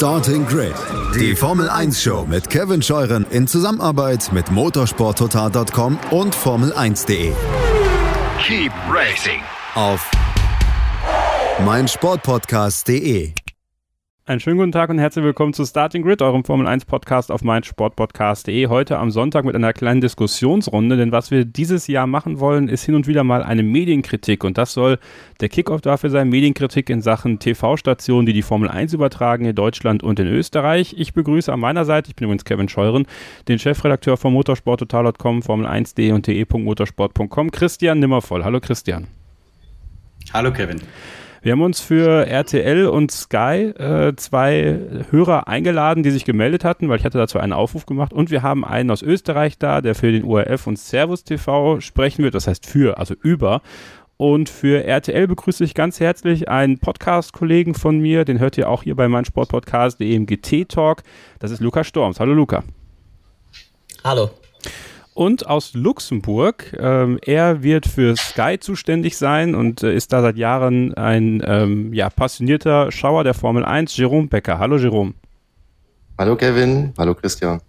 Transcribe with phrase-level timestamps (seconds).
[0.00, 0.72] Starting Grid,
[1.14, 7.34] die Formel 1 Show mit Kevin Scheuren in Zusammenarbeit mit motorsporttotal.com und Formel1.de.
[8.42, 9.42] Keep racing
[9.74, 10.10] Auf
[11.66, 13.34] meinsportpodcast.de.
[14.30, 17.42] Einen schönen guten Tag und herzlich willkommen zu Starting Grid, eurem Formel 1 Podcast auf
[17.42, 18.68] meinsportpodcast.de.
[18.68, 22.84] Heute am Sonntag mit einer kleinen Diskussionsrunde, denn was wir dieses Jahr machen wollen, ist
[22.84, 25.00] hin und wieder mal eine Medienkritik und das soll
[25.40, 30.04] der Kickoff dafür sein, Medienkritik in Sachen TV-Stationen, die die Formel 1 übertragen in Deutschland
[30.04, 30.94] und in Österreich.
[30.96, 33.08] Ich begrüße an meiner Seite, ich bin übrigens Kevin Scheuren,
[33.48, 38.44] den Chefredakteur von motorsporttotal.com, Formel1.de und de.motorsport.com, Christian Nimmervoll.
[38.44, 39.08] Hallo Christian.
[40.32, 40.80] Hallo Kevin.
[41.42, 44.78] Wir haben uns für RTL und Sky äh, zwei
[45.10, 48.12] Hörer eingeladen, die sich gemeldet hatten, weil ich hatte dazu einen Aufruf gemacht.
[48.12, 52.22] Und wir haben einen aus Österreich da, der für den ORF und Servus TV sprechen
[52.24, 52.34] wird.
[52.34, 53.62] Das heißt für, also über.
[54.18, 58.82] Und für RTL begrüße ich ganz herzlich einen Podcast-Kollegen von mir, den hört ihr auch
[58.82, 61.02] hier bei meinem Sportpodcast, der EMGT Talk.
[61.38, 62.20] Das ist Luca Storms.
[62.20, 62.62] Hallo Luca.
[64.04, 64.30] Hallo
[65.14, 66.76] und aus Luxemburg.
[66.78, 71.92] Ähm, er wird für Sky zuständig sein und äh, ist da seit Jahren ein ähm,
[71.92, 74.58] ja, passionierter Schauer der Formel 1, Jerome Becker.
[74.58, 75.14] Hallo Jerome.
[76.18, 77.60] Hallo Kevin, hallo Christian.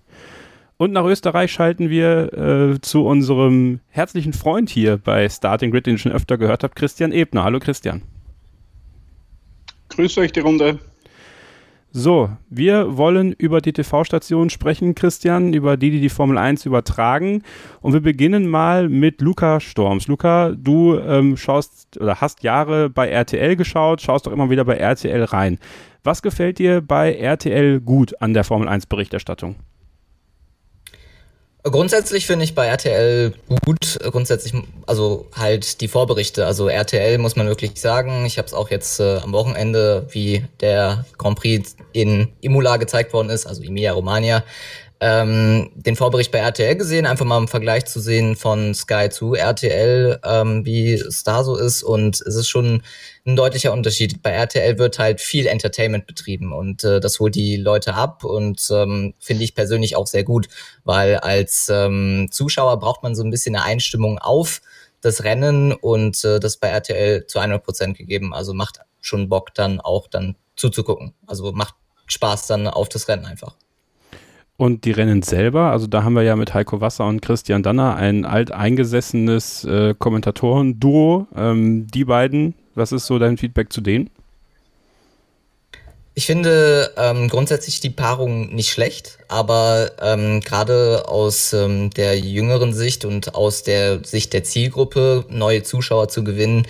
[0.77, 5.95] Und nach Österreich schalten wir äh, zu unserem herzlichen Freund hier bei Starting Grid, den
[5.95, 7.43] ich schon öfter gehört habe, Christian Ebner.
[7.43, 8.01] Hallo Christian.
[9.89, 10.79] Grüß euch die Runde.
[11.93, 17.43] So, wir wollen über die TV-Stationen sprechen, Christian, über die, die die Formel 1 übertragen.
[17.81, 20.07] Und wir beginnen mal mit Luca Storms.
[20.07, 24.77] Luca, du ähm, schaust oder hast Jahre bei RTL geschaut, schaust doch immer wieder bei
[24.77, 25.59] RTL rein.
[26.03, 29.57] Was gefällt dir bei RTL gut an der Formel 1-Berichterstattung?
[31.63, 34.53] Grundsätzlich finde ich bei RTL gut, grundsätzlich,
[34.87, 36.47] also halt die Vorberichte.
[36.47, 40.43] Also RTL muss man wirklich sagen, ich habe es auch jetzt äh, am Wochenende, wie
[40.59, 44.43] der Grand Prix in Imola gezeigt worden ist, also Emilia Romagna,
[45.03, 49.33] ähm, den Vorbericht bei RTL gesehen, einfach mal im Vergleich zu sehen von Sky zu
[49.33, 51.81] RTL, ähm, wie es da so ist.
[51.81, 52.83] Und es ist schon
[53.25, 54.21] ein deutlicher Unterschied.
[54.21, 58.69] Bei RTL wird halt viel Entertainment betrieben und äh, das holt die Leute ab und
[58.71, 60.47] ähm, finde ich persönlich auch sehr gut,
[60.83, 64.61] weil als ähm, Zuschauer braucht man so ein bisschen eine Einstimmung auf
[65.01, 68.35] das Rennen und äh, das bei RTL zu 100 Prozent gegeben.
[68.35, 71.15] Also macht schon Bock dann auch dann zuzugucken.
[71.25, 71.73] Also macht
[72.05, 73.55] Spaß dann auf das Rennen einfach.
[74.57, 77.95] Und die Rennen selber, also da haben wir ja mit Heiko Wasser und Christian Danner
[77.95, 81.27] ein alteingesessenes äh, Kommentatoren-Duo.
[81.35, 84.11] Ähm, die beiden, was ist so dein Feedback zu denen?
[86.13, 92.73] Ich finde ähm, grundsätzlich die Paarung nicht schlecht, aber ähm, gerade aus ähm, der jüngeren
[92.73, 96.67] Sicht und aus der Sicht der Zielgruppe, neue Zuschauer zu gewinnen,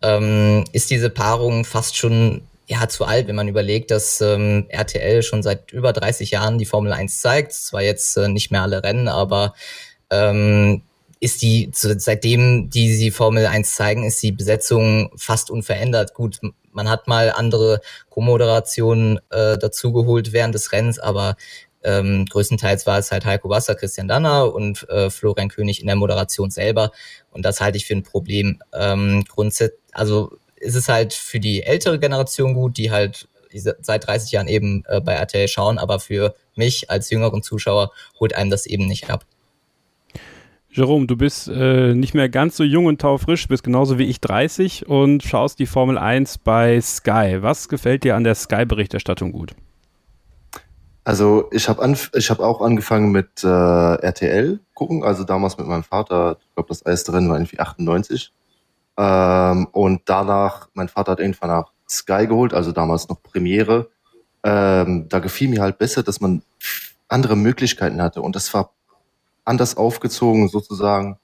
[0.00, 5.24] ähm, ist diese Paarung fast schon ja, zu alt, wenn man überlegt, dass ähm, RTL
[5.24, 7.52] schon seit über 30 Jahren die Formel 1 zeigt.
[7.52, 9.54] Zwar jetzt äh, nicht mehr alle Rennen, aber
[10.08, 10.82] ähm,
[11.18, 16.14] ist die, seitdem die sie Formel 1 zeigen, ist die Besetzung fast unverändert.
[16.14, 16.38] Gut,
[16.70, 21.34] man hat mal andere Co-Moderationen äh, dazugeholt während des Rennens, aber
[21.82, 25.96] ähm, größtenteils war es halt Heiko Wasser, Christian Danner und äh, Florian König in der
[25.96, 26.92] Moderation selber.
[27.32, 28.62] Und das halte ich für ein Problem.
[28.72, 34.30] Ähm, grundsätzlich, also ist es halt für die ältere Generation gut, die halt seit 30
[34.30, 37.90] Jahren eben äh, bei RTL schauen, aber für mich als jüngeren Zuschauer
[38.20, 39.24] holt einem das eben nicht ab.
[40.72, 44.20] Jerome, du bist äh, nicht mehr ganz so jung und taufrisch, bist genauso wie ich
[44.20, 47.38] 30 und schaust die Formel 1 bei Sky.
[47.40, 49.56] Was gefällt dir an der Sky-Berichterstattung gut?
[51.02, 56.36] Also ich habe hab auch angefangen mit äh, RTL gucken, also damals mit meinem Vater.
[56.40, 58.32] Ich glaube, das erste Rennen war irgendwie 98.
[58.96, 63.90] Ähm, und danach, mein Vater hat irgendwann nach Sky geholt, also damals noch Premiere.
[64.42, 66.42] Ähm, da gefiel mir halt besser, dass man
[67.08, 68.22] andere Möglichkeiten hatte.
[68.22, 68.72] Und das war
[69.44, 71.18] anders aufgezogen sozusagen.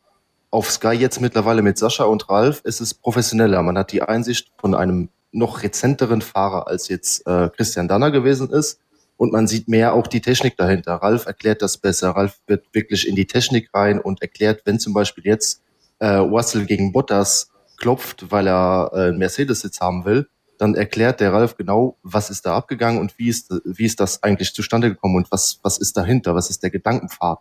[0.50, 3.62] Auf Sky jetzt mittlerweile mit Sascha und Ralf ist es professioneller.
[3.62, 8.50] Man hat die Einsicht von einem noch rezenteren Fahrer, als jetzt äh, Christian Danner gewesen
[8.50, 8.80] ist.
[9.16, 10.94] Und man sieht mehr auch die Technik dahinter.
[10.96, 12.10] Ralf erklärt das besser.
[12.10, 15.62] Ralf wird wirklich in die Technik rein und erklärt, wenn zum Beispiel jetzt
[15.98, 20.28] äh, Russell gegen Bottas klopft, weil er äh, Mercedes-Sitz haben will,
[20.58, 24.22] dann erklärt der Ralf genau, was ist da abgegangen und wie ist, wie ist das
[24.22, 27.38] eigentlich zustande gekommen und was, was ist dahinter, was ist der Gedankenpfad.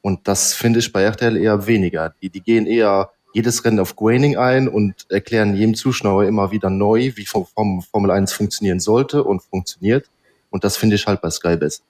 [0.00, 2.14] Und das finde ich bei RTL eher weniger.
[2.22, 6.70] Die, die gehen eher jedes Rennen auf Graining ein und erklären jedem Zuschauer immer wieder
[6.70, 10.08] neu, wie Formel 1 funktionieren sollte und funktioniert.
[10.48, 11.82] Und das finde ich halt bei Sky besser.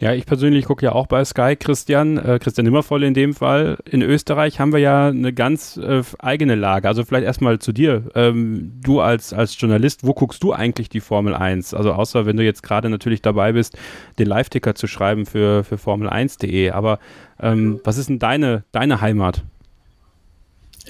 [0.00, 1.56] Ja, ich persönlich gucke ja auch bei Sky.
[1.56, 3.76] Christian, äh, Christian Nimmervoll in dem Fall.
[3.84, 6.88] In Österreich haben wir ja eine ganz äh, eigene Lage.
[6.88, 8.04] Also vielleicht erstmal zu dir.
[8.14, 11.74] Ähm, du als, als Journalist, wo guckst du eigentlich die Formel 1?
[11.74, 13.76] Also außer wenn du jetzt gerade natürlich dabei bist,
[14.18, 16.70] den Live-Ticker zu schreiben für, für Formel1.de.
[16.70, 16.98] Aber
[17.38, 19.42] ähm, was ist denn deine, deine Heimat?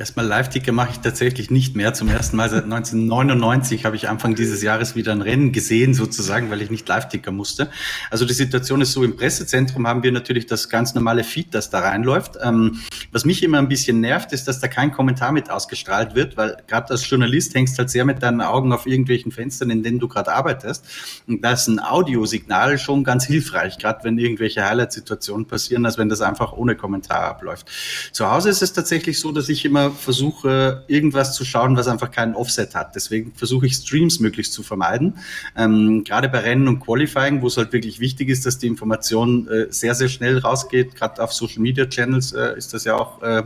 [0.00, 1.92] Erstmal Live-Ticker mache ich tatsächlich nicht mehr.
[1.92, 6.50] Zum ersten Mal seit 1999 habe ich Anfang dieses Jahres wieder ein Rennen gesehen, sozusagen,
[6.50, 7.70] weil ich nicht Live-Ticker musste.
[8.10, 11.68] Also die Situation ist so, im Pressezentrum haben wir natürlich das ganz normale Feed, das
[11.68, 12.38] da reinläuft.
[12.42, 12.80] Ähm,
[13.12, 16.56] was mich immer ein bisschen nervt, ist, dass da kein Kommentar mit ausgestrahlt wird, weil
[16.66, 20.08] gerade als Journalist hängst halt sehr mit deinen Augen auf irgendwelchen Fenstern, in denen du
[20.08, 20.82] gerade arbeitest.
[21.26, 26.08] Und da ist ein Audiosignal schon ganz hilfreich, gerade wenn irgendwelche Highlight-Situationen passieren, als wenn
[26.08, 27.66] das einfach ohne Kommentar abläuft.
[28.12, 32.10] Zu Hause ist es tatsächlich so, dass ich immer versuche, irgendwas zu schauen, was einfach
[32.10, 32.94] keinen Offset hat.
[32.94, 35.18] Deswegen versuche ich Streams möglichst zu vermeiden.
[35.56, 39.48] Ähm, gerade bei Rennen und Qualifying, wo es halt wirklich wichtig ist, dass die Information
[39.48, 40.94] äh, sehr, sehr schnell rausgeht.
[40.94, 43.42] Gerade auf Social Media Channels äh, ist das ja auch äh,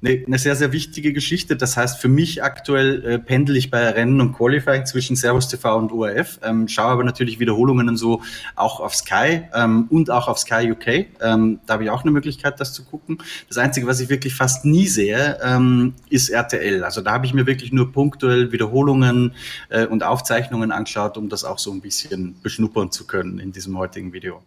[0.00, 1.56] eine, eine sehr, sehr wichtige Geschichte.
[1.56, 5.76] Das heißt, für mich aktuell äh, pendel ich bei Rennen und Qualifying zwischen Servus TV
[5.76, 8.22] und ORF, ähm, schaue aber natürlich Wiederholungen und so
[8.54, 11.06] auch auf Sky ähm, und auch auf Sky UK.
[11.20, 13.18] Ähm, da habe ich auch eine Möglichkeit, das zu gucken.
[13.48, 16.84] Das Einzige, was ich wirklich fast nie sehe, ähm, ist RTL.
[16.84, 19.34] Also da habe ich mir wirklich nur punktuell Wiederholungen
[19.68, 23.76] äh, und Aufzeichnungen angeschaut, um das auch so ein bisschen beschnuppern zu können in diesem
[23.76, 24.42] heutigen Video.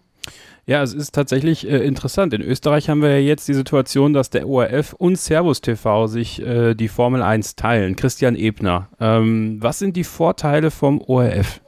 [0.67, 2.33] Ja, es ist tatsächlich äh, interessant.
[2.33, 6.41] In Österreich haben wir ja jetzt die Situation, dass der ORF und Servus TV sich
[6.41, 7.95] äh, die Formel 1 teilen.
[7.95, 11.61] Christian Ebner, ähm, was sind die Vorteile vom ORF?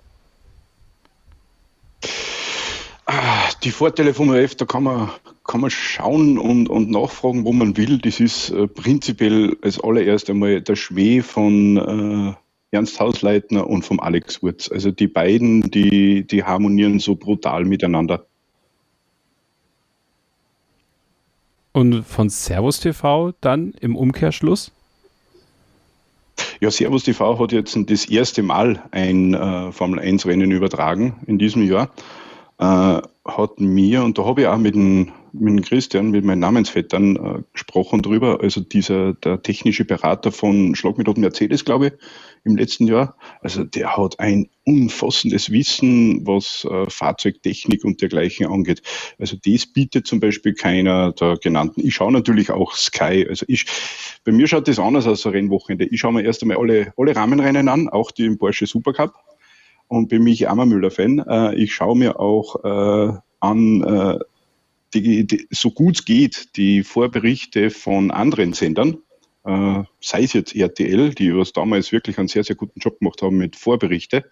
[3.05, 5.09] Ah, die Vorteile vom ORF, da kann man,
[5.43, 7.97] kann man schauen und, und nachfragen, wo man will.
[7.97, 13.99] Das ist äh, prinzipiell als allererst einmal der Schmäh von äh, Ernst Hausleitner und vom
[13.99, 14.71] Alex Wurz.
[14.71, 18.27] Also die beiden, die, die harmonieren so brutal miteinander.
[21.73, 24.71] Und von Servus TV dann im Umkehrschluss?
[26.61, 31.39] Ja, Servus TV hat jetzt das erste Mal ein äh, Formel 1 Rennen übertragen in
[31.39, 31.89] diesem Jahr.
[32.59, 36.39] Äh, hat mir, und da habe ich auch mit dem, mit dem Christian, mit meinen
[36.39, 41.93] Namensvettern äh, gesprochen drüber, also dieser, der technische Berater von Schlag mit Mercedes, glaube ich,
[42.43, 43.15] im letzten Jahr.
[43.41, 48.81] Also der hat ein umfassendes Wissen, was äh, Fahrzeugtechnik und dergleichen angeht.
[49.17, 51.81] Also das bietet zum Beispiel keiner der genannten.
[51.85, 53.25] Ich schaue natürlich auch Sky.
[53.27, 53.65] Also ich,
[54.23, 55.85] bei mir schaut das anders aus, so Rennwochenende.
[55.85, 59.13] Ich schaue mir erst einmal alle, alle Rahmenrennen an, auch die im Porsche Supercup
[59.87, 61.19] und bin mich Ammermüller-Fan.
[61.19, 64.19] Äh, ich schaue mir auch äh, an, äh,
[64.93, 68.97] die, die, so gut es geht, die Vorberichte von anderen Sendern,
[69.45, 73.21] äh, sei es jetzt RTL, die was damals wirklich einen sehr, sehr guten Job gemacht
[73.21, 74.25] haben mit Vorberichte.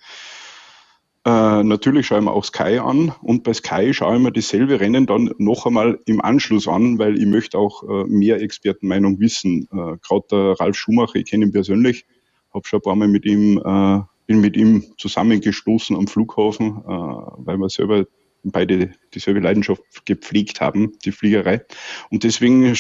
[1.24, 4.80] Äh, natürlich schaue ich mir auch Sky an und bei Sky schaue ich mir dasselbe
[4.80, 9.68] Rennen dann noch einmal im Anschluss an, weil ich möchte auch äh, mehr Expertenmeinung wissen.
[9.72, 12.06] Äh, Gerade der Ralf Schumacher, ich kenne ihn persönlich,
[12.54, 16.90] habe schon ein paar Mal mit ihm, äh, bin mit ihm zusammengestoßen am Flughafen, äh,
[16.90, 18.06] weil wir selber
[18.44, 21.62] beide dieselbe Leidenschaft gepflegt haben, die Fliegerei.
[22.10, 22.74] Und deswegen,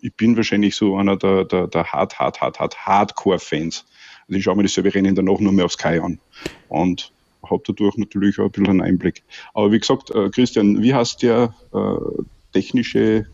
[0.00, 3.84] ich bin wahrscheinlich so einer der, der, der hart, hart, hart, hart, Hardcore-Fans.
[4.28, 6.20] Also ich schaue mir dieselbe Rennen dann auch nur mehr auf Sky an.
[6.68, 7.12] Und
[7.50, 9.22] habe dadurch natürlich auch ein bisschen einen Einblick.
[9.54, 13.26] Aber wie gesagt, äh, Christian, wie heißt der äh, technische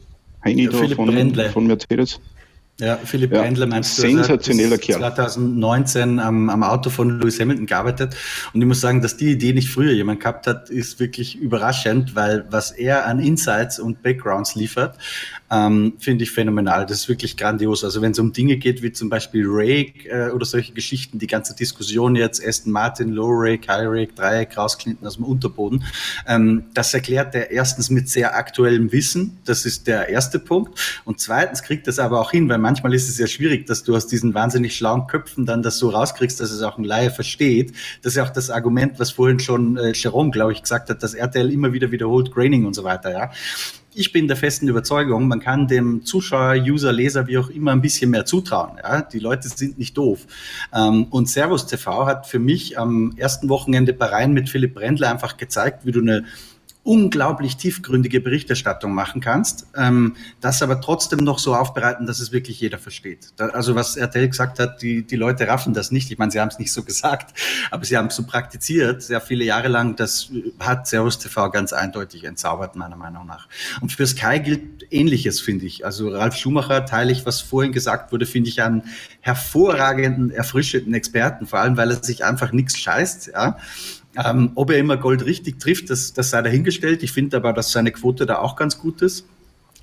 [0.44, 2.20] Heini da von, von Mercedes?
[2.80, 4.98] Ja, Philipp ja, Brändler meinst du, sensationeller Kerl.
[4.98, 8.16] 2019 am, am Auto von Lewis Hamilton gearbeitet.
[8.52, 12.16] Und ich muss sagen, dass die Idee nicht früher jemand gehabt hat, ist wirklich überraschend,
[12.16, 14.96] weil was er an Insights und Backgrounds liefert,
[15.52, 16.86] ähm, finde ich phänomenal.
[16.86, 17.84] Das ist wirklich grandios.
[17.84, 21.26] Also wenn es um Dinge geht, wie zum Beispiel Rake äh, oder solche Geschichten, die
[21.26, 25.84] ganze Diskussion jetzt, Aston Martin, Low Rake, High Rake, Dreieck rausklinten aus dem Unterboden,
[26.26, 29.38] ähm, das erklärt er erstens mit sehr aktuellem Wissen.
[29.44, 31.02] Das ist der erste Punkt.
[31.04, 33.94] Und zweitens kriegt das aber auch hin, weil manchmal ist es ja schwierig, dass du
[33.94, 37.72] aus diesen wahnsinnig schlauen Köpfen dann das so rauskriegst, dass es auch ein Laie versteht.
[38.00, 41.02] Das ist ja auch das Argument, was vorhin schon äh, Jerome, glaube ich, gesagt hat,
[41.02, 43.30] dass RTL immer wieder wiederholt Graining und so weiter, ja
[43.94, 47.82] ich bin der festen Überzeugung, man kann dem Zuschauer, User, Leser, wie auch immer, ein
[47.82, 48.78] bisschen mehr zutrauen.
[48.82, 49.02] Ja?
[49.02, 50.26] Die Leute sind nicht doof.
[50.72, 55.10] Ähm, und Servus TV hat für mich am ersten Wochenende bei Rhein mit Philipp Brendler
[55.10, 56.24] einfach gezeigt, wie du eine
[56.84, 62.60] unglaublich tiefgründige Berichterstattung machen kannst, ähm, das aber trotzdem noch so aufbereiten, dass es wirklich
[62.60, 63.32] jeder versteht.
[63.36, 66.10] Da, also was RTL gesagt hat, die, die Leute raffen das nicht.
[66.10, 67.38] Ich meine, sie haben es nicht so gesagt,
[67.70, 69.94] aber sie haben es so praktiziert, sehr viele Jahre lang.
[69.94, 73.46] Das hat Servus TV ganz eindeutig entzaubert, meiner Meinung nach.
[73.80, 75.84] Und für Sky gilt Ähnliches, finde ich.
[75.86, 78.82] Also Ralf Schumacher teile ich, was vorhin gesagt wurde, finde ich einen
[79.20, 83.56] hervorragenden, erfrischenden Experten, vor allem, weil er sich einfach nichts scheißt, ja
[84.16, 87.02] Ähm, ob er immer Gold richtig trifft, das, das sei dahingestellt.
[87.02, 89.26] Ich finde aber, dass seine Quote da auch ganz gut ist.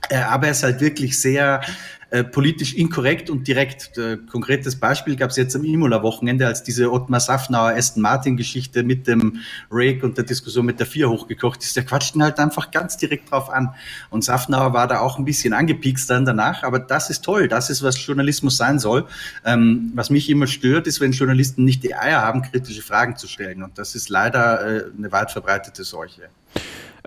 [0.09, 1.62] Äh, aber er ist halt wirklich sehr
[2.11, 3.97] äh, politisch inkorrekt und direkt.
[3.97, 9.07] Äh, konkretes Beispiel gab es jetzt am Imola-Wochenende, als diese Ottmar Safnauer Aston Martin-Geschichte mit
[9.07, 9.39] dem
[9.69, 11.75] Rake und der Diskussion mit der Vier hochgekocht ist.
[11.75, 13.75] Der quatscht ihn halt einfach ganz direkt drauf an.
[14.09, 17.47] Und Safnauer war da auch ein bisschen angepiekst dann danach, aber das ist toll.
[17.47, 19.05] Das ist, was Journalismus sein soll.
[19.45, 23.27] Ähm, was mich immer stört, ist, wenn Journalisten nicht die Eier haben, kritische Fragen zu
[23.27, 23.61] stellen.
[23.61, 26.29] Und das ist leider äh, eine weit verbreitete Seuche.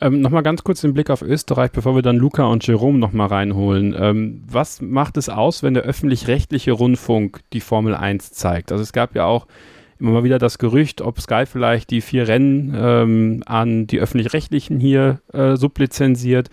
[0.03, 3.29] Ähm, nochmal ganz kurz den Blick auf Österreich, bevor wir dann Luca und Jerome nochmal
[3.29, 3.95] reinholen.
[3.97, 8.73] Ähm, was macht es aus, wenn der öffentlich-rechtliche Rundfunk die Formel 1 zeigt?
[8.73, 9.47] Also es gab ja auch
[10.01, 14.81] immer mal wieder das Gerücht, ob Sky vielleicht die vier Rennen ähm, an die öffentlich-rechtlichen
[14.81, 16.51] hier äh, sublizenziert.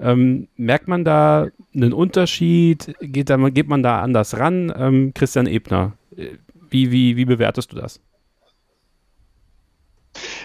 [0.00, 2.96] Ähm, merkt man da einen Unterschied?
[3.00, 4.72] Geht, da, geht man da anders ran?
[4.76, 6.30] Ähm, Christian Ebner, äh,
[6.68, 8.00] wie, wie, wie bewertest du das?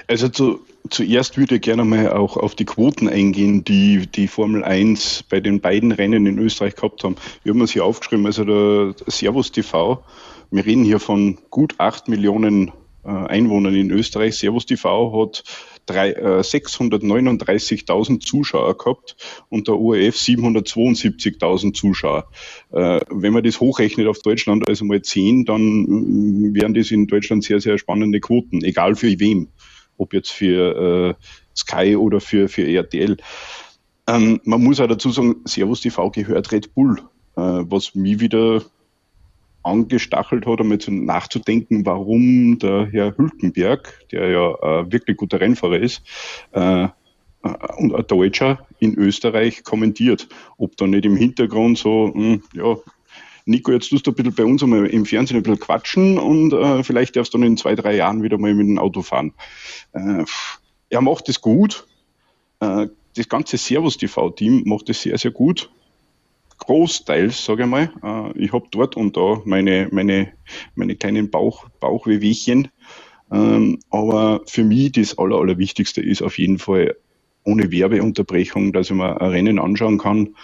[0.08, 4.64] Also zu, zuerst würde ich gerne mal auch auf die Quoten eingehen, die die Formel
[4.64, 7.16] 1 bei den beiden Rennen in Österreich gehabt haben.
[7.44, 10.04] Wir haben uns hier aufgeschrieben, also der Servus TV,
[10.52, 12.72] wir reden hier von gut acht Millionen
[13.04, 14.36] äh, Einwohnern in Österreich.
[14.36, 15.44] Servus TV hat
[15.90, 19.16] äh, 639.000 Zuschauer gehabt
[19.50, 22.30] und der ORF 772.000 Zuschauer.
[22.72, 27.08] Äh, wenn man das hochrechnet auf Deutschland, also mal 10, dann äh, wären das in
[27.08, 29.50] Deutschland sehr, sehr spannende Quoten, egal für wem
[29.98, 33.18] ob jetzt für äh, Sky oder für, für RTL.
[34.08, 36.98] Ähm, man muss auch dazu sagen, Servus TV gehört Red Bull,
[37.36, 38.64] äh, was mich wieder
[39.64, 46.02] angestachelt hat, einmal nachzudenken, warum der Herr Hülkenberg, der ja äh, wirklich guter Rennfahrer ist,
[46.52, 46.90] äh, äh,
[47.78, 50.28] und ein Deutscher in Österreich kommentiert.
[50.58, 52.76] Ob da nicht im Hintergrund so, mh, hm, ja,
[53.46, 56.54] Nico, jetzt tust du ein bisschen bei uns einmal im Fernsehen ein bisschen quatschen und
[56.54, 59.34] äh, vielleicht darfst du dann in zwei, drei Jahren wieder mal mit dem Auto fahren.
[59.92, 60.24] Äh,
[60.90, 61.86] er macht es gut.
[62.62, 65.70] Äh, das ganze Servus TV-Team macht es sehr, sehr gut.
[66.60, 67.92] Großteils, sage ich mal.
[68.02, 70.32] Äh, ich habe dort und da meine, meine,
[70.76, 72.70] meine kleinen Bauch, Bauchwehwehchen.
[73.32, 76.96] Ähm, aber für mich das Aller, Allerwichtigste ist auf jeden Fall
[77.44, 80.36] ohne Werbeunterbrechung, dass ich mir ein Rennen anschauen kann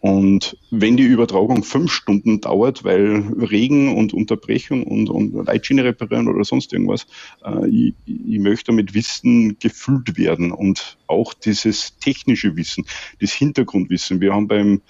[0.00, 6.28] und wenn die Übertragung fünf Stunden dauert, weil Regen und Unterbrechung und, und Leitschiene reparieren
[6.28, 7.06] oder sonst irgendwas,
[7.44, 12.84] äh, ich, ich möchte mit Wissen gefüllt werden und auch dieses technische Wissen,
[13.20, 14.20] das Hintergrundwissen.
[14.20, 14.82] Wir haben beim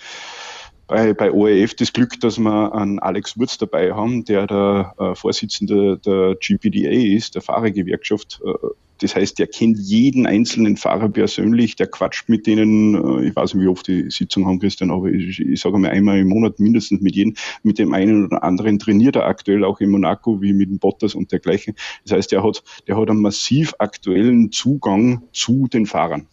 [0.88, 5.14] bei, bei ORF das Glück, dass wir einen Alex Wurz dabei haben, der der äh,
[5.14, 8.40] Vorsitzende der GPDA ist, der Fahrergewerkschaft.
[8.44, 8.68] Äh,
[9.00, 13.54] das heißt, der kennt jeden einzelnen Fahrer persönlich, der quatscht mit denen, äh, ich weiß
[13.54, 16.60] nicht, wie oft die Sitzung haben, Christian, aber ich, ich sage mal einmal im Monat
[16.60, 20.52] mindestens mit jedem, mit dem einen oder anderen trainiert er aktuell auch in Monaco, wie
[20.52, 21.74] mit dem Bottas und dergleichen.
[22.04, 26.26] Das heißt, der hat, der hat einen massiv aktuellen Zugang zu den Fahrern.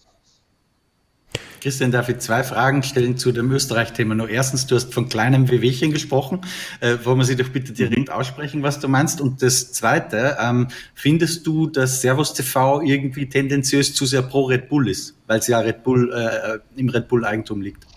[1.66, 4.14] Christian, darf ich zwei Fragen stellen zu dem Österreich-Thema?
[4.14, 6.42] Nur erstens, du hast von kleinem WWchen gesprochen.
[6.80, 9.20] Äh, wollen wir sie doch bitte direkt aussprechen, was du meinst?
[9.20, 14.70] Und das Zweite, ähm, findest du, dass Servus TV irgendwie tendenziös zu sehr pro Red
[14.70, 17.88] Bull ist, weil es ja Red Bull, äh, im Red Bull-Eigentum liegt?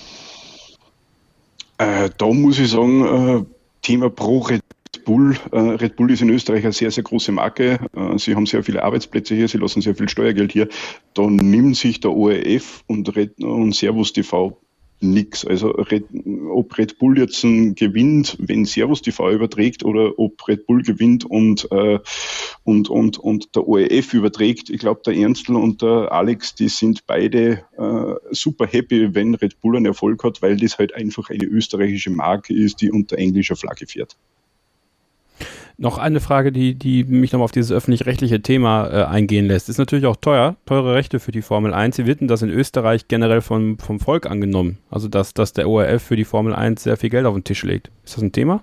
[1.76, 3.44] Äh, da muss ich sagen, äh,
[3.82, 4.62] Thema pro Red
[5.04, 5.36] Bull.
[5.52, 7.78] Äh, Red Bull ist in Österreich eine sehr, sehr große Marke.
[7.94, 10.68] Äh, sie haben sehr viele Arbeitsplätze hier, sie lassen sehr viel Steuergeld hier.
[11.14, 14.60] Da nimmt sich der ORF und, Red, und Servus TV
[15.00, 15.44] nichts.
[15.44, 16.04] Also Red,
[16.50, 21.70] ob Red Bull jetzt gewinnt, wenn Servus TV überträgt oder ob Red Bull gewinnt und,
[21.70, 21.98] äh,
[22.64, 24.70] und, und, und der ORF überträgt.
[24.70, 29.60] Ich glaube, der Ernstl und der Alex, die sind beide äh, super happy, wenn Red
[29.60, 33.56] Bull einen Erfolg hat, weil das halt einfach eine österreichische Marke ist, die unter englischer
[33.56, 34.16] Flagge fährt.
[35.80, 39.68] Noch eine Frage, die, die mich nochmal auf dieses öffentlich-rechtliche Thema äh, eingehen lässt.
[39.68, 41.94] Ist natürlich auch teuer, teure Rechte für die Formel 1.
[41.94, 44.78] Sie wird das in Österreich generell vom, vom Volk angenommen?
[44.90, 47.62] Also, dass, dass der ORF für die Formel 1 sehr viel Geld auf den Tisch
[47.62, 47.92] legt.
[48.04, 48.60] Ist das ein Thema?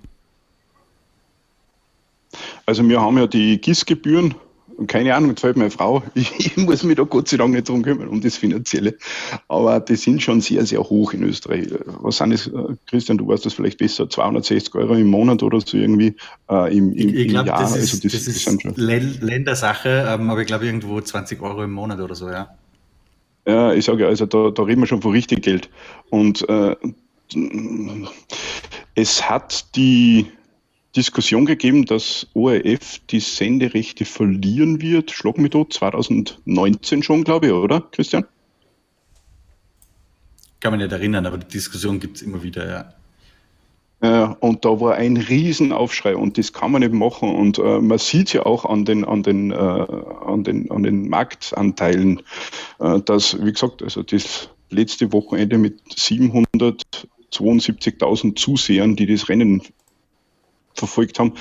[2.66, 4.34] Also, wir haben ja die GIS-Gebühren
[4.86, 6.02] keine Ahnung, fällt meine Frau.
[6.14, 8.96] Ich, ich, muss mich da Gott sei Dank nicht drum kümmern, um das Finanzielle.
[9.48, 11.68] Aber die sind schon sehr, sehr hoch in Österreich.
[12.00, 15.60] Was sind das, äh, Christian, du weißt das vielleicht besser, 260 Euro im Monat oder
[15.60, 16.14] so irgendwie
[16.50, 18.76] äh, im, im, ich, glaube, Das ist, also das, das ist
[19.22, 22.48] Ländersache, ähm, aber ich glaube irgendwo 20 Euro im Monat oder so, ja.
[23.46, 25.70] Ja, ich sage ja, also da, da reden wir schon von richtig Geld.
[26.10, 26.74] Und äh,
[28.94, 30.26] es hat die
[30.96, 35.10] Diskussion gegeben, dass ORF die Senderechte verlieren wird.
[35.10, 38.24] Schlag mich dort 2019 schon, glaube ich, oder, Christian?
[40.60, 42.92] Kann man nicht erinnern, aber die Diskussion gibt es immer wieder, ja.
[44.00, 47.34] Äh, und da war ein Riesenaufschrei und das kann man nicht machen.
[47.34, 51.08] Und äh, man sieht ja auch an den, an den, äh, an den, an den
[51.08, 52.22] Marktanteilen,
[52.78, 59.62] äh, dass, wie gesagt, also das letzte Wochenende mit 772.000 Zusehern, die das Rennen
[60.78, 61.34] verfolgt haben,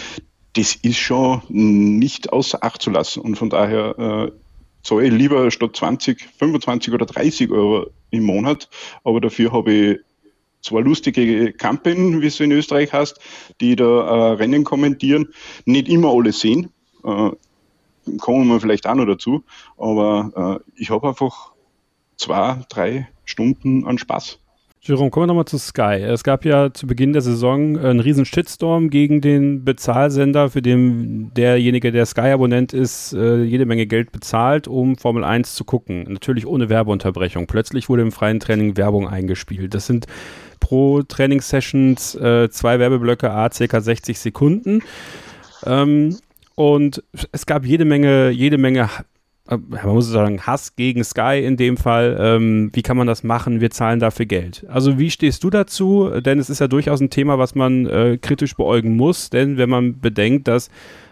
[0.54, 3.22] das ist schon nicht außer Acht zu lassen.
[3.22, 4.32] Und von daher äh,
[4.84, 8.70] zahle ich lieber statt 20, 25 oder 30 Euro im Monat,
[9.04, 10.00] aber dafür habe ich
[10.62, 13.20] zwei lustige Kampen, wie es in Österreich heißt,
[13.62, 15.30] die da äh, Rennen kommentieren.
[15.66, 16.72] Nicht immer alle sehen,
[17.04, 17.32] äh,
[18.18, 19.44] kommen wir vielleicht auch noch dazu,
[19.78, 21.54] aber äh, ich habe einfach
[22.18, 24.40] zwei, drei Stunden an Spaß.
[24.88, 26.04] Jerome, kommen wir nochmal zu Sky.
[26.04, 31.34] Es gab ja zu Beginn der Saison einen riesen Shitstorm gegen den Bezahlsender, für den
[31.34, 36.06] derjenige, der Sky-Abonnent ist, äh, jede Menge Geld bezahlt, um Formel 1 zu gucken.
[36.08, 37.48] Natürlich ohne Werbeunterbrechung.
[37.48, 39.74] Plötzlich wurde im freien Training Werbung eingespielt.
[39.74, 40.06] Das sind
[40.60, 43.82] pro Trainingssessions äh, zwei Werbeblöcke, a ca.
[43.82, 44.84] 60 Sekunden.
[45.66, 46.16] Ähm,
[46.54, 49.15] und es gab jede Menge, jede Menge äh,
[49.48, 52.18] man muss sagen, Hass gegen Sky in dem Fall.
[52.20, 53.62] Ähm, wie kann man das machen?
[53.62, 54.66] Wir zahlen dafür Geld.
[54.70, 56.10] Also wie stehst du dazu?
[56.20, 59.30] Denn es ist ja durchaus ein Thema, was man äh, kritisch beäugen muss.
[59.30, 60.70] Denn wenn man bedenkt, dass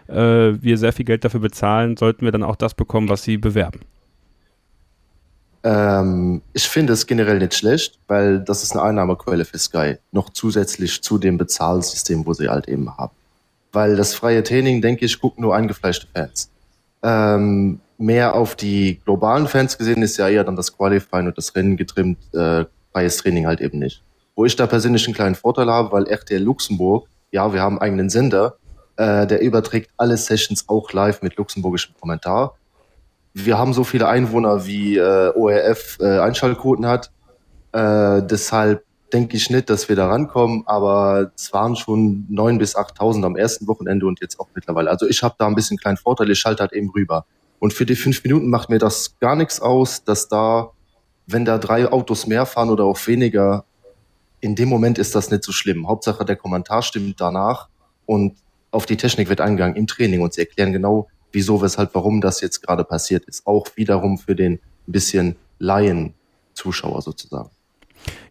[0.08, 3.36] äh, wir sehr viel Geld dafür bezahlen, sollten wir dann auch das bekommen, was sie
[3.36, 3.80] bewerben.
[5.62, 9.96] Ähm, ich finde es generell nicht schlecht, weil das ist eine Einnahmequelle für Sky.
[10.10, 13.14] Noch zusätzlich zu dem Bezahlsystem, wo sie halt eben haben.
[13.72, 16.50] Weil das freie Training, denke ich, gucken nur eingefleischte Fans.
[17.02, 21.54] Ähm, mehr auf die globalen Fans gesehen ist ja eher dann das Qualifying und das
[21.54, 24.02] Rennen getrimmt, äh, freies Training halt eben nicht.
[24.36, 27.82] Wo ich da persönlich einen kleinen Vorteil habe, weil RTL Luxemburg, ja, wir haben einen
[27.82, 28.56] eigenen Sender,
[28.96, 32.56] äh, der überträgt alle Sessions auch live mit luxemburgischem Kommentar.
[33.32, 37.10] Wir haben so viele Einwohner, wie äh, ORF äh, Einschaltquoten hat.
[37.72, 42.76] Äh, deshalb denke ich nicht, dass wir da rankommen, aber es waren schon neun bis
[42.76, 44.90] 8.000 am ersten Wochenende und jetzt auch mittlerweile.
[44.90, 47.26] Also ich habe da ein bisschen kleinen Vorteil, ich schalte halt eben rüber.
[47.64, 50.72] Und für die fünf Minuten macht mir das gar nichts aus, dass da,
[51.26, 53.64] wenn da drei Autos mehr fahren oder auch weniger,
[54.40, 55.88] in dem Moment ist das nicht so schlimm.
[55.88, 57.70] Hauptsache der Kommentar stimmt danach
[58.04, 58.36] und
[58.70, 62.42] auf die Technik wird eingegangen im Training und sie erklären genau, wieso, weshalb, warum das
[62.42, 63.46] jetzt gerade passiert ist.
[63.46, 67.48] Auch wiederum für den bisschen Laien-Zuschauer sozusagen.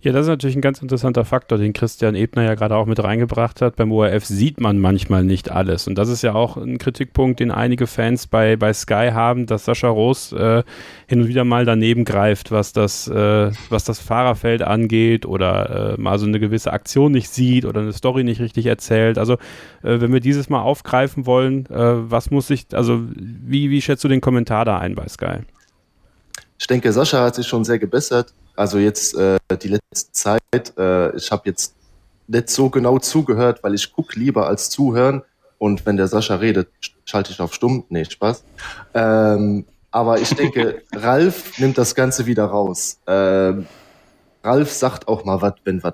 [0.01, 3.01] Ja, das ist natürlich ein ganz interessanter Faktor, den Christian Ebner ja gerade auch mit
[3.01, 3.77] reingebracht hat.
[3.77, 5.87] Beim ORF sieht man manchmal nicht alles.
[5.87, 9.65] Und das ist ja auch ein Kritikpunkt, den einige Fans bei, bei Sky haben, dass
[9.65, 10.63] Sascha Roos äh,
[11.07, 16.01] hin und wieder mal daneben greift, was das, äh, was das Fahrerfeld angeht oder äh,
[16.01, 19.17] mal so eine gewisse Aktion nicht sieht oder eine Story nicht richtig erzählt.
[19.17, 19.35] Also,
[19.83, 24.03] äh, wenn wir dieses mal aufgreifen wollen, äh, was muss ich, also, wie, wie schätzt
[24.03, 25.39] du den Kommentar da ein bei Sky?
[26.59, 28.33] Ich denke, Sascha hat sich schon sehr gebessert.
[28.55, 31.75] Also jetzt äh, die letzte Zeit, äh, ich habe jetzt
[32.27, 35.23] nicht so genau zugehört, weil ich gucke lieber als zuhören.
[35.57, 36.69] Und wenn der Sascha redet,
[37.05, 37.85] schalte ich auf stumm.
[37.89, 38.43] Nee, Spaß.
[38.93, 42.99] Ähm, aber ich denke, Ralf nimmt das Ganze wieder raus.
[43.07, 43.67] Ähm,
[44.43, 45.93] Ralf sagt auch mal was, wenn was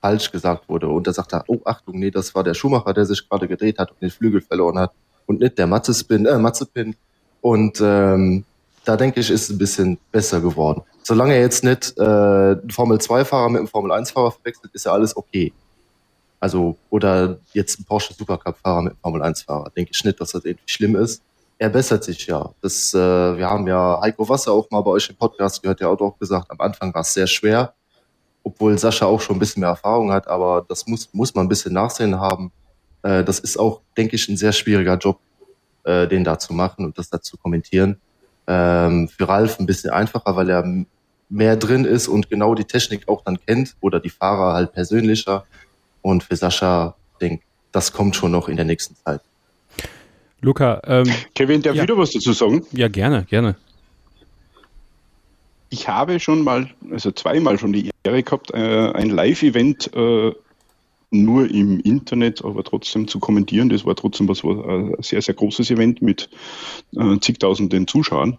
[0.00, 0.88] falsch gesagt wurde.
[0.88, 3.78] Und da sagt er, oh Achtung, nee, das war der Schuhmacher, der sich gerade gedreht
[3.78, 4.92] hat und den Flügel verloren hat.
[5.26, 6.94] Und nicht der Matzespin, äh, Matzepin.
[7.40, 8.44] Und ähm,
[8.84, 10.82] da denke ich, ist es ein bisschen besser geworden.
[11.06, 15.52] Solange er jetzt nicht äh, einen Formel-2-Fahrer mit einem Formel-1-Fahrer verwechselt, ist ja alles okay.
[16.40, 19.70] Also, oder jetzt ein Porsche Supercup-Fahrer mit einem Formel-1-Fahrer.
[19.76, 21.22] Denke ich nicht, dass das irgendwie schlimm ist.
[21.58, 22.50] Er bessert sich ja.
[22.62, 25.90] Das, äh, wir haben ja Heiko Wasser auch mal bei euch im Podcast gehört, der
[25.90, 27.74] hat auch gesagt, am Anfang war es sehr schwer,
[28.42, 31.48] obwohl Sascha auch schon ein bisschen mehr Erfahrung hat, aber das muss, muss man ein
[31.48, 32.50] bisschen Nachsehen haben.
[33.02, 35.20] Äh, das ist auch, denke ich, ein sehr schwieriger Job,
[35.84, 38.00] äh, den da zu machen und das da zu kommentieren.
[38.46, 40.64] Ähm, für Ralf ein bisschen einfacher, weil er
[41.28, 45.44] mehr drin ist und genau die Technik auch dann kennt oder die Fahrer halt persönlicher.
[46.02, 47.42] Und für Sascha, denke
[47.74, 49.20] das kommt schon noch in der nächsten Zeit.
[50.40, 51.82] Luca, ähm, Kevin, darf ja.
[51.82, 52.64] wieder was dazu sagen?
[52.72, 53.56] Ja, gerne, gerne.
[55.70, 60.32] Ich habe schon mal, also zweimal schon die Ehre gehabt, äh, ein Live-Event äh,
[61.10, 63.70] nur im Internet, aber trotzdem zu kommentieren.
[63.70, 66.28] Das war trotzdem was, war ein sehr, sehr großes Event mit
[66.96, 68.38] äh, zigtausenden Zuschauern.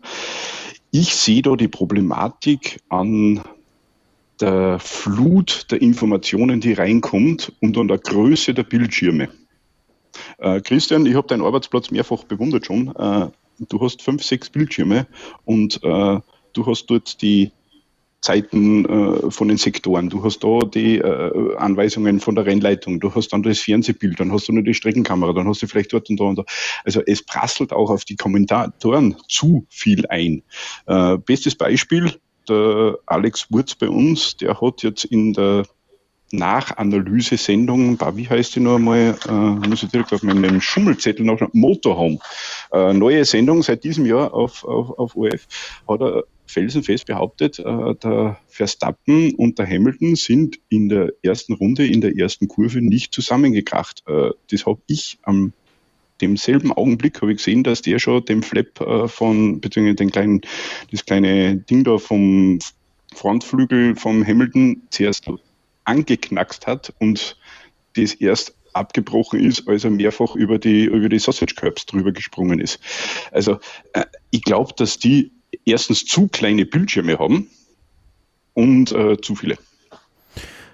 [0.97, 3.41] Ich sehe da die Problematik an
[4.39, 9.27] der Flut der Informationen, die reinkommt und an der Größe der Bildschirme.
[10.37, 12.95] Äh, Christian, ich habe deinen Arbeitsplatz mehrfach bewundert schon.
[12.95, 13.27] Äh,
[13.67, 15.05] du hast fünf, sechs Bildschirme
[15.43, 16.19] und äh,
[16.53, 17.51] du hast dort die
[18.21, 20.09] Zeiten äh, von den Sektoren.
[20.09, 24.31] Du hast da die äh, Anweisungen von der Rennleitung, du hast dann das Fernsehbild, dann
[24.31, 26.43] hast du nur die Streckenkamera, dann hast du vielleicht dort und da und da.
[26.83, 30.41] Also es prasselt auch auf die Kommentatoren zu viel ein.
[30.87, 32.13] Äh, bestes Beispiel,
[32.49, 35.65] der Alex Wurz bei uns, der hat jetzt in der
[36.31, 42.19] Nachanalyse-Sendung, wie heißt die noch einmal, äh, muss ich direkt auf meinem Schummelzettel noch Motorhome.
[42.71, 45.47] Äh, neue Sendung seit diesem Jahr auf, auf, auf ORF,
[45.87, 51.85] hat er felsenfest behauptet, äh, der Verstappen und der Hamilton sind in der ersten Runde,
[51.85, 54.03] in der ersten Kurve nicht zusammengekracht.
[54.07, 55.53] Äh, das habe ich am
[56.21, 60.41] demselben Augenblick habe ich gesehen, dass der schon den Flap äh, von, beziehungsweise den kleinen,
[60.91, 62.59] das kleine Ding da vom
[63.13, 65.25] Frontflügel vom Hamilton zuerst
[65.83, 67.37] angeknackst hat und
[67.95, 72.59] das erst abgebrochen ist, als er mehrfach über die, über die Sausage Curbs drüber gesprungen
[72.59, 72.79] ist.
[73.31, 73.59] Also
[73.93, 75.31] äh, ich glaube, dass die
[75.65, 77.49] erstens zu kleine Bildschirme haben
[78.53, 79.57] und äh, zu viele.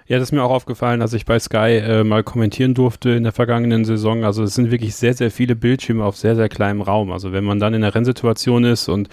[0.06, 3.22] Ja, das ist mir auch aufgefallen, als ich bei Sky äh, mal kommentieren durfte in
[3.22, 4.24] der vergangenen Saison.
[4.24, 7.12] Also es sind wirklich sehr, sehr viele Bildschirme auf sehr, sehr kleinem Raum.
[7.12, 9.08] Also wenn man dann in der Rennsituation ist und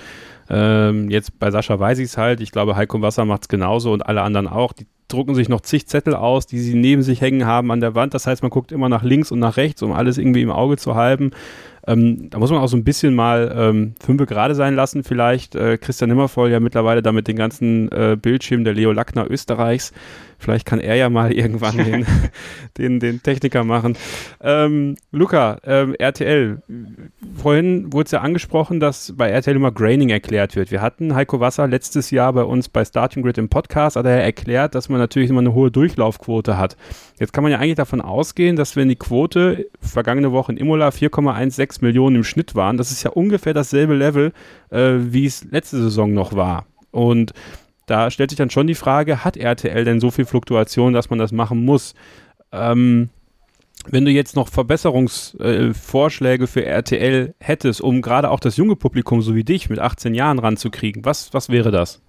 [0.50, 3.94] ähm, jetzt bei Sascha weiß ich es halt, ich glaube Heiko Wasser macht es genauso
[3.94, 7.22] und alle anderen auch, die drucken sich noch zig Zettel aus, die sie neben sich
[7.22, 8.14] hängen haben an der Wand.
[8.14, 10.78] Das heißt, man guckt immer nach links und nach rechts, um alles irgendwie im Auge
[10.78, 11.32] zu halten.
[11.88, 15.56] Ähm, da muss man auch so ein bisschen mal ähm, fünfe gerade sein lassen, vielleicht.
[15.56, 19.92] Äh, Christian Nimmervoll ja mittlerweile damit den ganzen äh, Bildschirm der Leo Lackner Österreichs.
[20.40, 22.06] Vielleicht kann er ja mal irgendwann den,
[22.78, 23.96] den, den Techniker machen.
[24.42, 26.62] Ähm, Luca, ähm, RTL.
[27.36, 30.72] Vorhin wurde es ja angesprochen, dass bei RTL immer Graining erklärt wird.
[30.72, 34.24] Wir hatten Heiko Wasser letztes Jahr bei uns bei Starting Grid im Podcast, hat er
[34.24, 36.78] erklärt, dass man natürlich immer eine hohe Durchlaufquote hat.
[37.20, 40.90] Jetzt kann man ja eigentlich davon ausgehen, dass wenn die Quote vergangene Woche in Imola
[40.90, 44.32] 4,16 Millionen im Schnitt waren, das ist ja ungefähr dasselbe Level,
[44.70, 46.66] äh, wie es letzte Saison noch war.
[46.92, 47.34] Und
[47.90, 51.20] da stellt sich dann schon die Frage, hat RTL denn so viel Fluktuation, dass man
[51.20, 51.96] das machen muss?
[52.52, 53.10] Ähm,
[53.88, 59.22] wenn du jetzt noch Verbesserungsvorschläge äh, für RTL hättest, um gerade auch das junge Publikum
[59.22, 62.02] so wie dich mit 18 Jahren ranzukriegen, was, was wäre das?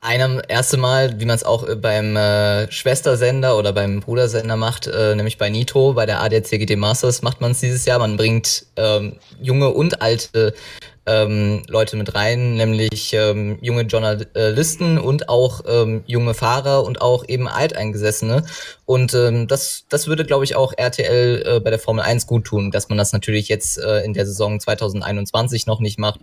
[0.00, 4.86] Einem erste Mal, wie man es auch äh, beim äh, Schwestersender oder beim Brudersender macht,
[4.86, 7.98] äh, nämlich bei Nitro, bei der ADCGD Masters macht man es dieses Jahr.
[7.98, 10.54] Man bringt ähm, junge und alte
[11.08, 17.26] ähm, Leute mit rein, nämlich ähm, junge Journalisten und auch ähm, junge Fahrer und auch
[17.26, 18.44] eben Alteingesessene.
[18.84, 22.44] Und ähm, das, das würde, glaube ich, auch RTL äh, bei der Formel 1 gut
[22.44, 26.20] tun, dass man das natürlich jetzt äh, in der Saison 2021 noch nicht macht.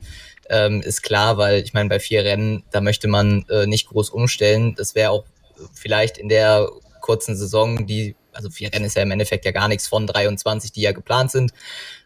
[0.49, 4.11] Ähm, ist klar, weil ich meine, bei vier Rennen, da möchte man äh, nicht groß
[4.11, 4.75] umstellen.
[4.75, 5.25] Das wäre auch
[5.73, 6.69] vielleicht in der
[7.01, 10.71] kurzen Saison, die, also vier Rennen ist ja im Endeffekt ja gar nichts von 23,
[10.71, 11.53] die ja geplant sind,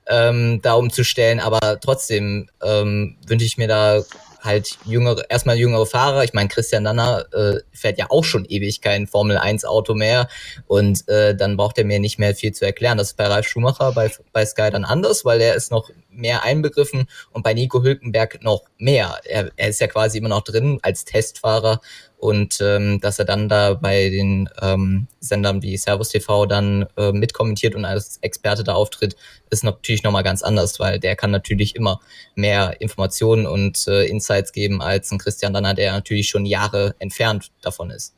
[0.09, 1.39] ähm, da umzustellen.
[1.39, 4.01] Aber trotzdem ähm, wünsche ich mir da
[4.41, 6.23] halt jüngere, erstmal jüngere Fahrer.
[6.23, 10.27] Ich meine, Christian Danner äh, fährt ja auch schon ewig kein Formel 1 Auto mehr
[10.67, 12.97] und äh, dann braucht er mir nicht mehr viel zu erklären.
[12.97, 16.43] Das ist bei Ralf Schumacher bei, bei Sky dann anders, weil er ist noch mehr
[16.43, 19.19] einbegriffen und bei Nico Hülkenberg noch mehr.
[19.25, 21.81] Er, er ist ja quasi immer noch drin als Testfahrer
[22.19, 27.13] und ähm, dass er dann da bei den ähm, Sendern wie Servus TV dann äh,
[27.13, 29.15] mitkommentiert und als Experte da auftritt,
[29.49, 32.01] ist natürlich nochmal ganz anders, weil der kann natürlich immer
[32.35, 37.51] mehr Informationen und äh, Insights geben als ein Christian Danner, der natürlich schon Jahre entfernt
[37.61, 38.13] davon ist.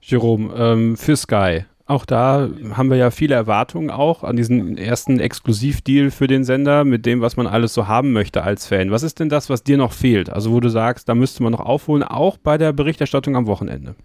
[0.00, 5.18] Jerome, ähm, für Sky, auch da haben wir ja viele Erwartungen auch an diesen ersten
[5.18, 8.90] Exklusivdeal für den Sender mit dem, was man alles so haben möchte als Fan.
[8.90, 10.30] Was ist denn das, was dir noch fehlt?
[10.30, 13.96] Also wo du sagst, da müsste man noch aufholen, auch bei der Berichterstattung am Wochenende.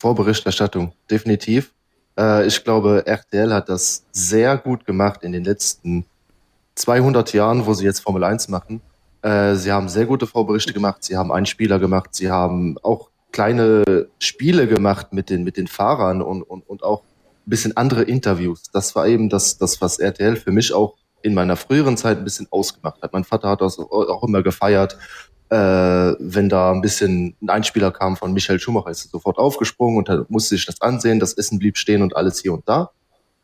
[0.00, 1.72] Vorberichterstattung, definitiv.
[2.18, 6.04] Äh, ich glaube, RTL hat das sehr gut gemacht in den letzten
[6.74, 8.82] 200 Jahren, wo sie jetzt Formel 1 machen.
[9.22, 14.08] Äh, sie haben sehr gute Vorberichte gemacht, sie haben Einspieler gemacht, sie haben auch kleine
[14.18, 17.02] Spiele gemacht mit den, mit den Fahrern und, und, und auch
[17.46, 18.64] ein bisschen andere Interviews.
[18.72, 22.24] Das war eben das, das, was RTL für mich auch in meiner früheren Zeit ein
[22.24, 23.12] bisschen ausgemacht hat.
[23.12, 24.98] Mein Vater hat das auch immer gefeiert,
[25.50, 25.56] äh,
[26.18, 30.30] wenn da ein bisschen ein Einspieler kam von Michael Schumacher, ist er sofort aufgesprungen und
[30.30, 32.90] musste sich das ansehen, das Essen blieb stehen und alles hier und da.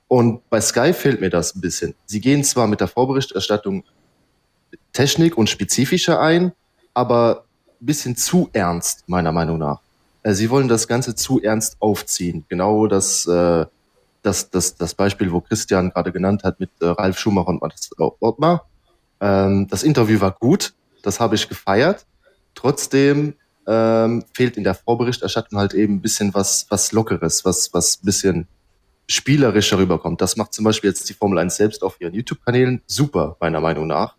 [0.08, 1.94] Und bei Sky fehlt mir das ein bisschen.
[2.06, 3.84] Sie gehen zwar mit der Vorberichterstattung
[4.92, 6.52] Technik und spezifischer ein,
[6.94, 7.44] aber
[7.86, 9.80] bisschen zu ernst, meiner Meinung nach.
[10.22, 12.44] Äh, sie wollen das Ganze zu ernst aufziehen.
[12.48, 13.66] Genau das, äh,
[14.22, 17.62] das, das, das Beispiel, wo Christian gerade genannt hat mit äh, Ralf Schumacher und
[18.20, 18.66] Ottmar.
[19.20, 22.06] Ähm, das Interview war gut, das habe ich gefeiert.
[22.54, 23.34] Trotzdem
[23.66, 28.06] ähm, fehlt in der Vorberichterstattung halt eben ein bisschen was, was Lockeres, was, was ein
[28.06, 28.48] bisschen
[29.06, 30.20] spielerischer rüberkommt.
[30.20, 33.86] Das macht zum Beispiel jetzt die Formel 1 selbst auf ihren YouTube-Kanälen super, meiner Meinung
[33.86, 34.14] nach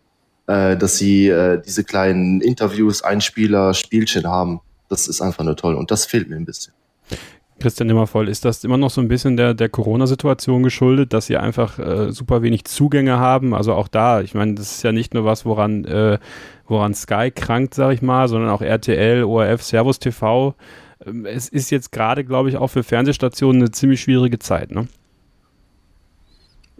[0.50, 4.60] äh, dass sie äh, diese kleinen Interviews, Einspieler, Spielchen haben.
[4.88, 6.74] Das ist einfach nur toll und das fehlt mir ein bisschen.
[7.60, 11.36] Christian Nimmervoll, ist das immer noch so ein bisschen der, der Corona-Situation geschuldet, dass sie
[11.36, 13.54] einfach äh, super wenig Zugänge haben?
[13.54, 16.18] Also auch da, ich meine, das ist ja nicht nur was, woran, äh,
[16.66, 20.56] woran Sky krankt, sag ich mal, sondern auch RTL, ORF, Servus TV
[21.06, 24.88] ähm, es ist jetzt gerade, glaube ich, auch für Fernsehstationen eine ziemlich schwierige Zeit, ne?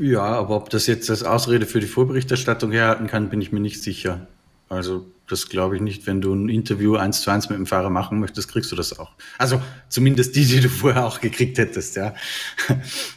[0.01, 3.61] Ja, aber ob das jetzt als Ausrede für die Vorberichterstattung herhalten kann, bin ich mir
[3.61, 4.29] nicht sicher.
[4.71, 6.07] Also das glaube ich nicht.
[6.07, 8.99] Wenn du ein Interview eins zu eins mit dem Fahrer machen möchtest, kriegst du das
[8.99, 9.13] auch.
[9.39, 12.15] Also zumindest die, die du vorher auch gekriegt hättest, ja.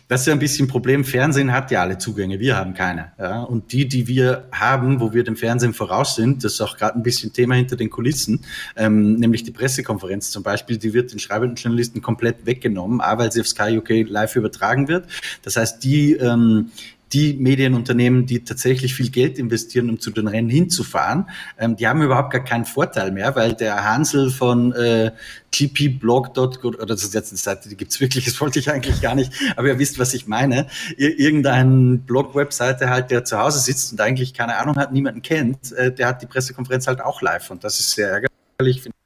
[0.07, 1.03] Das ist ja ein bisschen ein Problem.
[1.03, 3.13] Fernsehen hat ja alle Zugänge, wir haben keine.
[3.17, 3.41] Ja?
[3.41, 6.99] Und die, die wir haben, wo wir dem Fernsehen voraus sind, das ist auch gerade
[6.99, 8.45] ein bisschen Thema hinter den Kulissen,
[8.75, 13.31] ähm, nämlich die Pressekonferenz zum Beispiel, die wird den schreibenden Journalisten komplett weggenommen, A, weil
[13.31, 15.07] sie auf Sky UK live übertragen wird.
[15.41, 16.71] Das heißt, die ähm,
[17.13, 22.01] die Medienunternehmen, die tatsächlich viel Geld investieren, um zu den Rennen hinzufahren, ähm, die haben
[22.01, 25.11] überhaupt gar keinen Vorteil mehr, weil der Hansel von äh,
[25.51, 29.15] gpblog.com, oder das ist jetzt eine Seite, die gibt's wirklich, das wollte ich eigentlich gar
[29.15, 30.67] nicht, aber ihr wisst, was ich meine.
[30.97, 35.71] Ir irgendein Blog-Webseite halt, der zu Hause sitzt und eigentlich keine Ahnung hat, niemanden kennt,
[35.73, 38.97] äh, der hat die Pressekonferenz halt auch live und das ist sehr ärgerlich, finde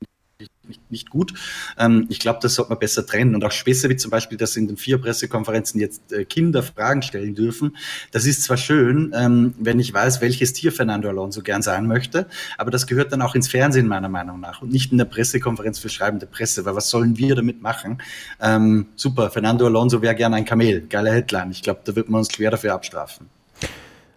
[0.90, 1.34] nicht, gut.
[1.78, 3.36] Ähm, ich glaube, das sollte man besser trennen.
[3.36, 7.02] Und auch Späße wie zum Beispiel, dass in den vier Pressekonferenzen jetzt äh, Kinder Fragen
[7.02, 7.76] stellen dürfen.
[8.12, 12.28] Das ist zwar schön, ähm, wenn ich weiß, welches Tier Fernando Alonso gern sein möchte,
[12.58, 15.80] aber das gehört dann auch ins Fernsehen meiner Meinung nach und nicht in der Pressekonferenz
[15.80, 18.02] für schreibende Presse, weil was sollen wir damit machen?
[18.42, 20.82] Ähm, super, Fernando Alonso wäre gern ein Kamel.
[20.88, 21.52] Geile Headline.
[21.52, 23.30] Ich glaube, da wird man uns schwer dafür abstrafen.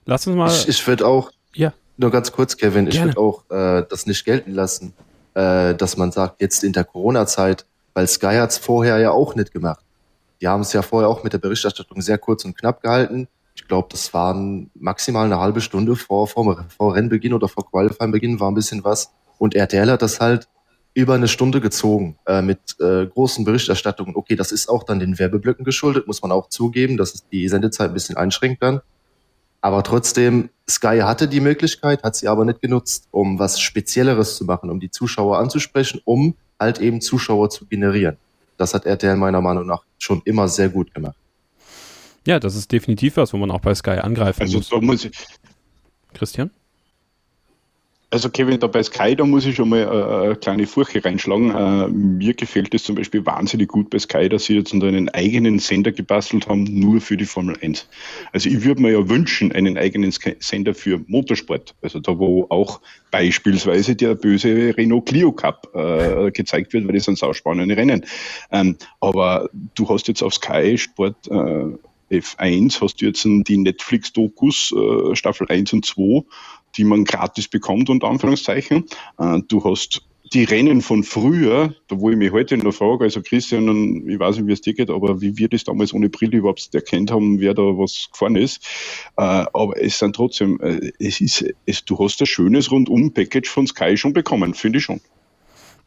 [0.06, 0.50] Lass uns mal.
[0.50, 1.72] Ich, ich würde auch, ja.
[1.96, 4.94] nur ganz kurz, Kevin, ich würde auch äh, das nicht gelten lassen
[5.34, 9.52] äh, dass man sagt, jetzt in der Corona-Zeit, weil Sky hat's vorher ja auch nicht
[9.52, 9.84] gemacht.
[10.40, 13.28] Die haben es ja vorher auch mit der Berichterstattung sehr kurz und knapp gehalten.
[13.54, 18.40] Ich glaube, das waren maximal eine halbe Stunde vor, vor, vor Rennbeginn oder vor Qualifying-Beginn
[18.40, 19.12] war ein bisschen was.
[19.38, 20.48] Und RTL hat das halt
[20.94, 24.16] über eine Stunde gezogen äh, mit äh, großen Berichterstattungen.
[24.16, 27.48] Okay, das ist auch dann den Werbeblöcken geschuldet, muss man auch zugeben, dass es die
[27.48, 28.80] Sendezeit ein bisschen einschränkt dann.
[29.60, 34.44] Aber trotzdem, Sky hatte die Möglichkeit, hat sie aber nicht genutzt, um was Spezielleres zu
[34.44, 38.16] machen, um die Zuschauer anzusprechen, um halt eben Zuschauer zu generieren.
[38.56, 41.16] Das hat RTL meiner Meinung nach schon immer sehr gut gemacht.
[42.26, 44.70] Ja, das ist definitiv was, wo man auch bei Sky angreifen also, muss.
[44.82, 45.16] muss ich,
[46.12, 46.50] Christian?
[48.12, 51.54] Also Kevin, da bei Sky, da muss ich schon mal äh, eine kleine Furche reinschlagen.
[51.54, 55.60] Äh, mir gefällt es zum Beispiel wahnsinnig gut bei Sky, dass sie jetzt einen eigenen
[55.60, 57.88] Sender gebastelt haben, nur für die Formel 1.
[58.32, 61.76] Also ich würde mir ja wünschen, einen eigenen Sender für Motorsport.
[61.82, 62.80] Also da, wo auch
[63.12, 68.04] beispielsweise der böse Renault Clio Cup äh, gezeigt wird, weil das sind sauspannende Rennen.
[68.50, 71.76] Ähm, aber du hast jetzt auf Sky Sport äh,
[72.10, 76.24] F1 hast du jetzt die Netflix-Dokus, äh, Staffel 1 und 2,
[76.76, 78.86] die man gratis bekommt, unter Anführungszeichen.
[79.18, 80.02] Äh, du hast
[80.32, 84.36] die Rennen von früher, da wo ich mich heute noch frage, also Christian, ich weiß
[84.36, 87.40] nicht, wie es dir geht, aber wie wir das damals ohne Brille überhaupt erkannt haben,
[87.40, 88.64] wer da was gefahren ist.
[89.16, 93.66] Äh, aber es sind trotzdem, äh, es ist, es, du hast ein schönes Rundum-Package von
[93.66, 95.00] Sky schon bekommen, finde ich schon.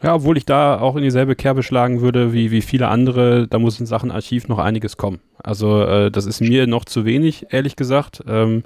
[0.01, 3.57] Ja, obwohl ich da auch in dieselbe Kerbe schlagen würde wie, wie viele andere, da
[3.57, 5.21] muss in Sachen Archiv noch einiges kommen.
[5.41, 8.21] Also äh, das ist mir noch zu wenig, ehrlich gesagt.
[8.27, 8.63] Ähm,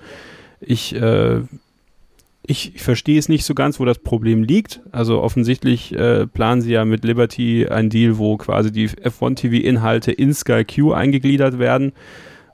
[0.59, 1.41] ich äh,
[2.49, 4.79] ich verstehe es nicht so ganz, wo das Problem liegt.
[4.91, 10.13] Also offensichtlich äh, planen sie ja mit Liberty einen Deal, wo quasi die F1 TV-Inhalte
[10.13, 11.91] in Sky Q eingegliedert werden.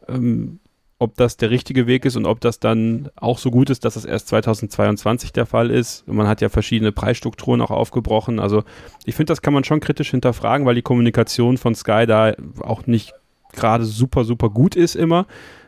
[0.10, 0.60] Ähm,
[0.98, 3.94] ob das der richtige Weg ist und ob das dann auch so gut ist, dass
[3.94, 6.08] das erst 2022 der Fall ist.
[6.08, 8.40] Man hat ja verschiedene Preisstrukturen auch aufgebrochen.
[8.40, 8.64] Also
[9.06, 12.88] ich finde, das kann man schon kritisch hinterfragen, weil die Kommunikation von Sky da auch
[12.88, 13.14] nicht
[13.52, 15.28] gerade super, super gut ist immer.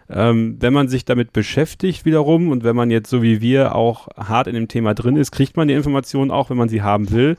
[0.09, 4.07] Ähm, wenn man sich damit beschäftigt wiederum und wenn man jetzt so wie wir auch
[4.17, 7.11] hart in dem Thema drin ist, kriegt man die Informationen auch, wenn man sie haben
[7.11, 7.37] will.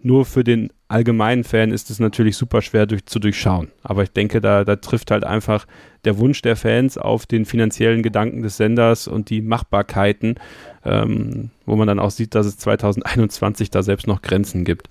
[0.00, 3.68] Nur für den allgemeinen Fan ist es natürlich super schwer durch, zu durchschauen.
[3.82, 5.66] Aber ich denke, da, da trifft halt einfach
[6.04, 10.36] der Wunsch der Fans auf den finanziellen Gedanken des Senders und die Machbarkeiten,
[10.84, 14.88] ähm, wo man dann auch sieht, dass es 2021 da selbst noch Grenzen gibt.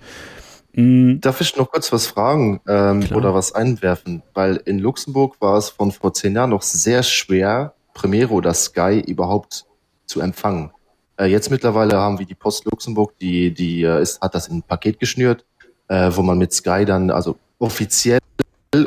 [0.78, 1.20] Mhm.
[1.22, 4.22] Darf ich noch kurz was fragen ähm, oder was einwerfen?
[4.36, 9.00] Weil in Luxemburg war es von vor zehn Jahren noch sehr schwer, Primero oder Sky
[9.00, 9.66] überhaupt
[10.06, 10.70] zu empfangen.
[11.20, 14.58] Äh, jetzt mittlerweile haben wir die Post Luxemburg, die, die äh, ist, hat das in
[14.58, 15.46] ein Paket geschnürt,
[15.88, 18.20] äh, wo man mit Sky dann, also offiziell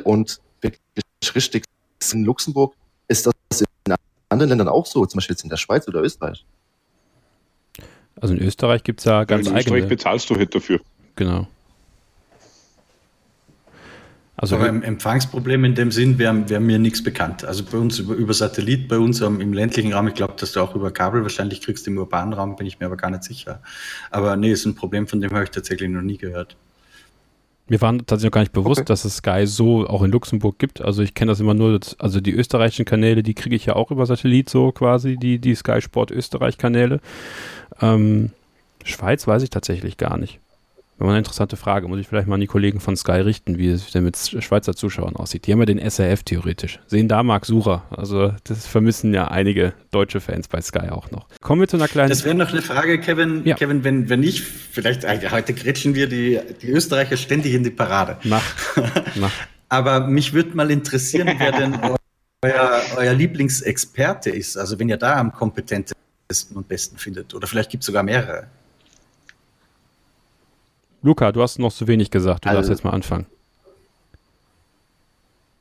[0.04, 1.64] und wirklich richtig
[2.12, 2.74] in Luxemburg,
[3.08, 3.96] ist das in
[4.28, 6.46] anderen Ländern auch so, zum Beispiel jetzt in der Schweiz oder Österreich?
[8.20, 9.78] Also in Österreich gibt es ja ganz ja, in eigene.
[9.78, 10.78] In Österreich bezahlst du halt dafür.
[11.16, 11.48] Genau.
[14.40, 17.44] Also Aber ein Empfangsproblem in dem Sinn wäre wär mir nichts bekannt.
[17.44, 20.52] Also bei uns über, über Satellit, bei uns um, im ländlichen Raum, ich glaube, dass
[20.52, 23.22] du auch über Kabel wahrscheinlich kriegst, im urbanen Raum bin ich mir aber gar nicht
[23.22, 23.60] sicher.
[24.10, 26.56] Aber nee, ist ein Problem, von dem habe ich tatsächlich noch nie gehört.
[27.68, 28.86] Mir war tatsächlich noch gar nicht bewusst, okay.
[28.86, 30.80] dass es Sky so auch in Luxemburg gibt.
[30.80, 33.90] Also ich kenne das immer nur, also die österreichischen Kanäle, die kriege ich ja auch
[33.90, 37.00] über Satellit so quasi, die, die Sky Sport Österreich Kanäle.
[37.82, 38.30] Ähm,
[38.84, 40.40] Schweiz weiß ich tatsächlich gar nicht.
[41.08, 41.88] Eine interessante Frage.
[41.88, 44.74] Muss ich vielleicht mal an die Kollegen von Sky richten, wie es denn mit Schweizer
[44.74, 45.46] Zuschauern aussieht.
[45.46, 46.78] Die haben ja den SRF theoretisch.
[46.86, 47.84] Sehen da Marc Sucher.
[47.90, 51.26] Also das vermissen ja einige deutsche Fans bei Sky auch noch.
[51.40, 52.10] Kommen wir zu einer kleinen...
[52.10, 53.42] Das wäre noch eine Frage, Kevin.
[53.44, 53.56] Ja.
[53.56, 57.70] Kevin, wenn, wenn nicht, vielleicht äh, heute grätschen wir die, die Österreicher ständig in die
[57.70, 58.18] Parade.
[58.24, 58.44] Mach.
[59.14, 59.32] Mach.
[59.70, 61.78] Aber mich würde mal interessieren, wer denn
[62.42, 64.58] euer, euer Lieblingsexperte ist.
[64.58, 67.34] Also wenn ihr da am kompetentesten und besten findet.
[67.34, 68.48] Oder vielleicht gibt es sogar mehrere.
[71.02, 72.44] Luca, du hast noch zu wenig gesagt.
[72.44, 73.26] Du also, darfst jetzt mal anfangen.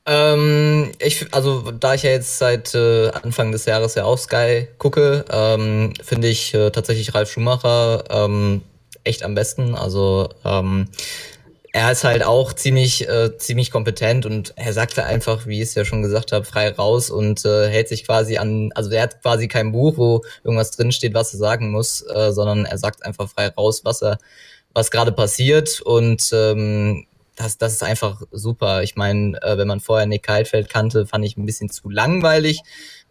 [0.06, 4.68] Ähm, ich, also da ich ja jetzt seit äh, Anfang des Jahres ja auf Sky
[4.78, 8.62] gucke, ähm, finde ich äh, tatsächlich Ralf Schumacher ähm,
[9.04, 9.76] echt am besten.
[9.76, 10.88] Also ähm,
[11.72, 15.76] er ist halt auch ziemlich, äh, ziemlich kompetent und er sagte einfach, wie ich es
[15.76, 19.22] ja schon gesagt habe, frei raus und äh, hält sich quasi an, also er hat
[19.22, 23.30] quasi kein Buch, wo irgendwas drinsteht, was er sagen muss, äh, sondern er sagt einfach
[23.30, 24.18] frei raus, was er
[24.74, 27.06] was gerade passiert und ähm,
[27.40, 28.84] das, das ist einfach super.
[28.84, 32.62] Ich meine, äh, wenn man vorher Nick Heidfeld kannte, fand ich ein bisschen zu langweilig.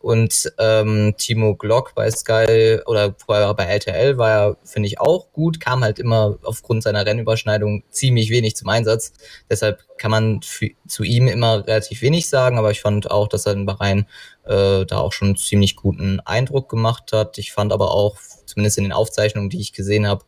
[0.01, 5.33] Und ähm, Timo Glock bei Sky oder vorher bei LTL war ja, finde ich, auch
[5.33, 9.12] gut, kam halt immer aufgrund seiner Rennüberschneidung ziemlich wenig zum Einsatz.
[9.51, 10.40] Deshalb kann man
[10.87, 14.07] zu ihm immer relativ wenig sagen, aber ich fand auch, dass er in Bahrain
[14.44, 17.37] äh, da auch schon einen ziemlich guten Eindruck gemacht hat.
[17.38, 20.25] Ich fand aber auch, zumindest in den Aufzeichnungen, die ich gesehen habe,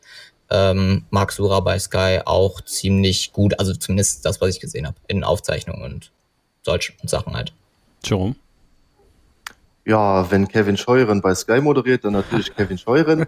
[0.50, 4.96] ähm, Marc Sura bei Sky auch ziemlich gut, also zumindest das, was ich gesehen habe,
[5.08, 6.12] in Aufzeichnungen und
[6.62, 7.52] solchen Sachen halt.
[8.04, 8.34] Jerome?
[9.86, 13.26] Ja, wenn Kevin Scheuren bei Sky moderiert, dann natürlich Kevin Scheuren.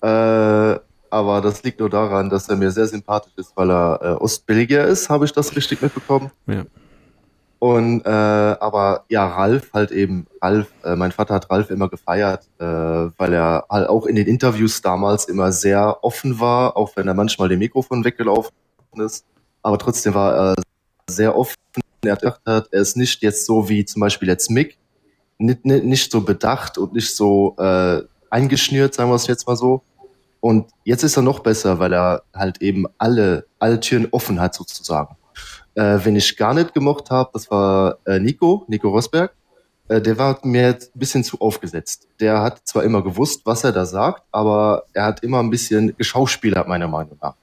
[0.00, 0.78] äh,
[1.12, 4.84] aber das liegt nur daran, dass er mir sehr sympathisch ist, weil er äh, Ostbelgier
[4.84, 6.30] ist, habe ich das richtig mitbekommen.
[6.46, 6.64] Ja.
[7.60, 12.48] Und äh, aber ja, Ralf halt eben, Ralf, äh, mein Vater hat Ralf immer gefeiert,
[12.58, 17.06] äh, weil er halt auch in den Interviews damals immer sehr offen war, auch wenn
[17.06, 18.50] er manchmal dem Mikrofon weggelaufen
[18.96, 19.26] ist.
[19.62, 20.54] Aber trotzdem war er
[21.06, 21.56] sehr offen.
[22.02, 24.78] Er hat er ist nicht jetzt so wie zum Beispiel jetzt Mick,
[25.36, 29.56] nicht, nicht, nicht so bedacht und nicht so äh, eingeschnürt, sagen wir es jetzt mal
[29.56, 29.82] so.
[30.40, 34.54] Und jetzt ist er noch besser, weil er halt eben alle, alle Türen offen hat
[34.54, 35.14] sozusagen.
[35.80, 39.32] Äh, wenn ich gar nicht gemocht habe, das war äh, Nico, Nico Rosberg.
[39.88, 42.06] Äh, der war mir ein bisschen zu aufgesetzt.
[42.20, 45.96] Der hat zwar immer gewusst, was er da sagt, aber er hat immer ein bisschen
[45.96, 47.34] geschauspielert, meiner Meinung nach.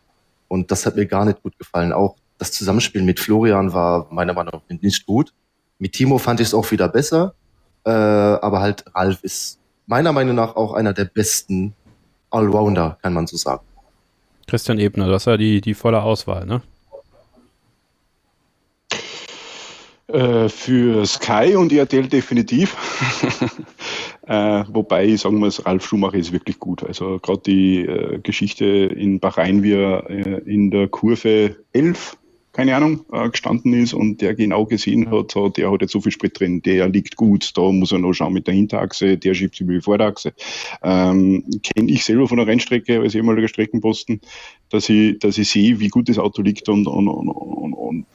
[0.50, 1.92] Und das hat mir gar nicht gut gefallen.
[1.92, 5.34] Auch das Zusammenspiel mit Florian war meiner Meinung nach nicht gut.
[5.80, 7.34] Mit Timo fand ich es auch wieder besser.
[7.86, 11.74] Äh, aber halt Ralf ist meiner Meinung nach auch einer der besten
[12.30, 13.64] Allrounder, kann man so sagen.
[14.46, 16.62] Christian Ebner, das war die, die volle Auswahl, ne?
[20.08, 22.78] Äh, für Sky und RTL definitiv.
[24.28, 26.82] äh, wobei, sagen wir es, Ralf Schumacher ist wirklich gut.
[26.82, 32.16] Also gerade die äh, Geschichte in Bahrain, wie er äh, in der Kurve 11,
[32.54, 36.00] keine Ahnung, äh, gestanden ist und der genau gesehen hat, so, der hat jetzt so
[36.00, 39.34] viel Sprit drin, der liegt gut, da muss er noch schauen mit der Hinterachse, der
[39.34, 40.32] schiebt sich über die Vorderachse.
[40.84, 44.22] Ähm, Kenne ich selber von der Rennstrecke als ehemaliger Streckenposten,
[44.70, 48.06] dass ich, dass ich sehe, wie gut das Auto liegt und, und, und, und, und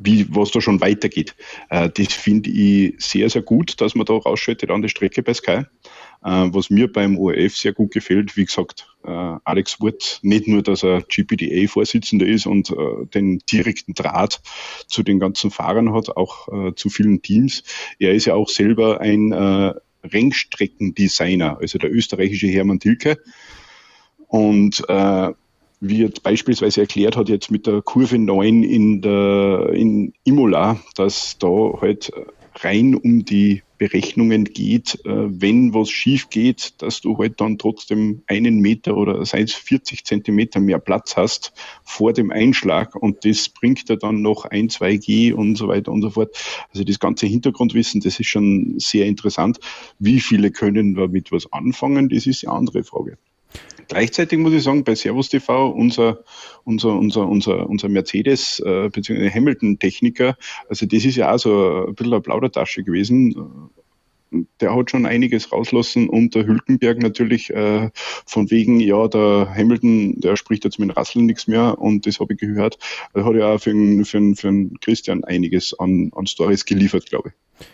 [0.00, 1.36] wie, was da schon weitergeht.
[1.68, 5.34] Äh, das finde ich sehr, sehr gut, dass man da rausschaltet an der Strecke bei
[5.34, 5.62] Sky.
[6.22, 10.62] Äh, was mir beim ORF sehr gut gefällt, wie gesagt, äh, Alex Wurt, nicht nur,
[10.62, 14.40] dass er GPDA-Vorsitzender ist und äh, den direkten Draht
[14.86, 17.62] zu den ganzen Fahrern hat, auch äh, zu vielen Teams.
[17.98, 23.18] Er ist ja auch selber ein äh, Rennstreckendesigner, also der österreichische Hermann Tilke.
[24.28, 24.84] Und
[25.80, 31.38] wie jetzt beispielsweise erklärt hat, jetzt mit der Kurve 9 in, der, in Imola, dass
[31.38, 31.48] da
[31.80, 32.12] halt
[32.56, 38.22] rein um die Berechnungen geht, äh, wenn was schief geht, dass du halt dann trotzdem
[38.26, 43.48] einen Meter oder sei es 40 Zentimeter mehr Platz hast vor dem Einschlag und das
[43.48, 46.36] bringt dir dann noch ein, zwei G und so weiter und so fort.
[46.72, 49.60] Also das ganze Hintergrundwissen, das ist schon sehr interessant.
[49.98, 53.16] Wie viele können damit was anfangen, das ist eine andere Frage.
[53.90, 56.22] Gleichzeitig muss ich sagen, bei Servus TV, unser,
[56.62, 59.28] unser, unser, unser, unser Mercedes äh, bzw.
[59.28, 60.36] Hamilton-Techniker,
[60.68, 63.34] also das ist ja auch so ein bisschen eine Plaudertasche gewesen.
[64.60, 67.90] Der hat schon einiges rauslassen und der Hülkenberg natürlich äh,
[68.26, 72.34] von wegen, ja, der Hamilton, der spricht jetzt mit Russell nichts mehr und das habe
[72.34, 72.78] ich gehört.
[73.12, 77.30] Er hat ja auch für, einen, für, für Christian einiges an, an Stories geliefert, glaube
[77.30, 77.66] ich.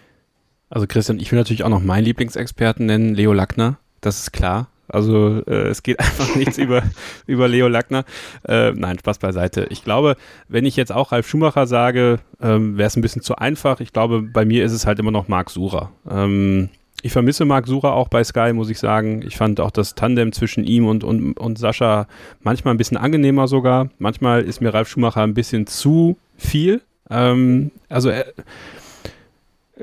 [0.71, 4.71] Also Christian, ich will natürlich auch noch meinen Lieblingsexperten nennen, Leo Lackner, das ist klar.
[4.89, 6.83] Also äh, es geht einfach nichts über,
[7.27, 8.05] über Leo Lackner.
[8.47, 9.67] Äh, nein, Spaß beiseite.
[9.71, 10.17] Ich glaube,
[10.49, 13.81] wenn ich jetzt auch Ralf Schumacher sage, ähm, wäre es ein bisschen zu einfach.
[13.81, 15.91] Ich glaube, bei mir ist es halt immer noch Marc Surer.
[16.09, 16.69] Ähm,
[17.03, 19.23] ich vermisse Marc Sucher auch bei Sky, muss ich sagen.
[19.27, 22.07] Ich fand auch das Tandem zwischen ihm und, und, und Sascha
[22.41, 23.91] manchmal ein bisschen angenehmer sogar.
[23.99, 26.81] Manchmal ist mir Ralf Schumacher ein bisschen zu viel.
[27.11, 28.27] Ähm, also er,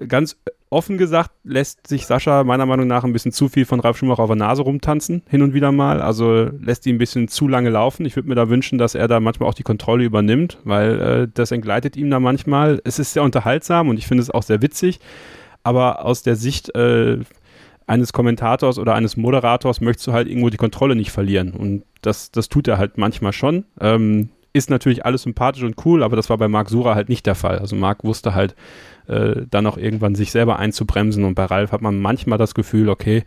[0.07, 0.35] ganz
[0.74, 4.24] offen gesagt lässt sich Sascha meiner Meinung nach ein bisschen zu viel von Ralf Schumacher
[4.24, 6.01] auf der Nase rumtanzen, hin und wieder mal.
[6.01, 8.05] Also lässt ihn ein bisschen zu lange laufen.
[8.05, 11.28] Ich würde mir da wünschen, dass er da manchmal auch die Kontrolle übernimmt, weil äh,
[11.34, 12.82] das entgleitet ihm da manchmal.
[12.84, 14.99] Es ist sehr unterhaltsam und ich finde es auch sehr witzig
[15.63, 17.19] aber aus der Sicht äh,
[17.88, 21.51] eines Kommentators oder eines Moderators möchtest du halt irgendwo die Kontrolle nicht verlieren.
[21.53, 23.65] Und das, das tut er halt manchmal schon.
[23.80, 27.25] Ähm, ist natürlich alles sympathisch und cool, aber das war bei Marc Sura halt nicht
[27.25, 27.57] der Fall.
[27.57, 28.55] Also Marc wusste halt
[29.07, 32.89] äh, dann auch irgendwann sich selber einzubremsen und bei Ralf hat man manchmal das Gefühl,
[32.89, 33.23] okay,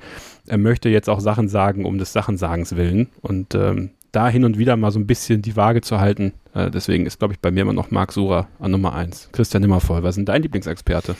[0.46, 4.56] er möchte jetzt auch Sachen sagen um des Sachensagens willen und ähm, da hin und
[4.56, 6.32] wieder mal so ein bisschen die Waage zu halten.
[6.54, 9.28] Äh, deswegen ist, glaube ich, bei mir immer noch Marc Sura an Nummer eins.
[9.32, 11.16] Christian Nimmervoll, was denn dein Lieblingsexperte?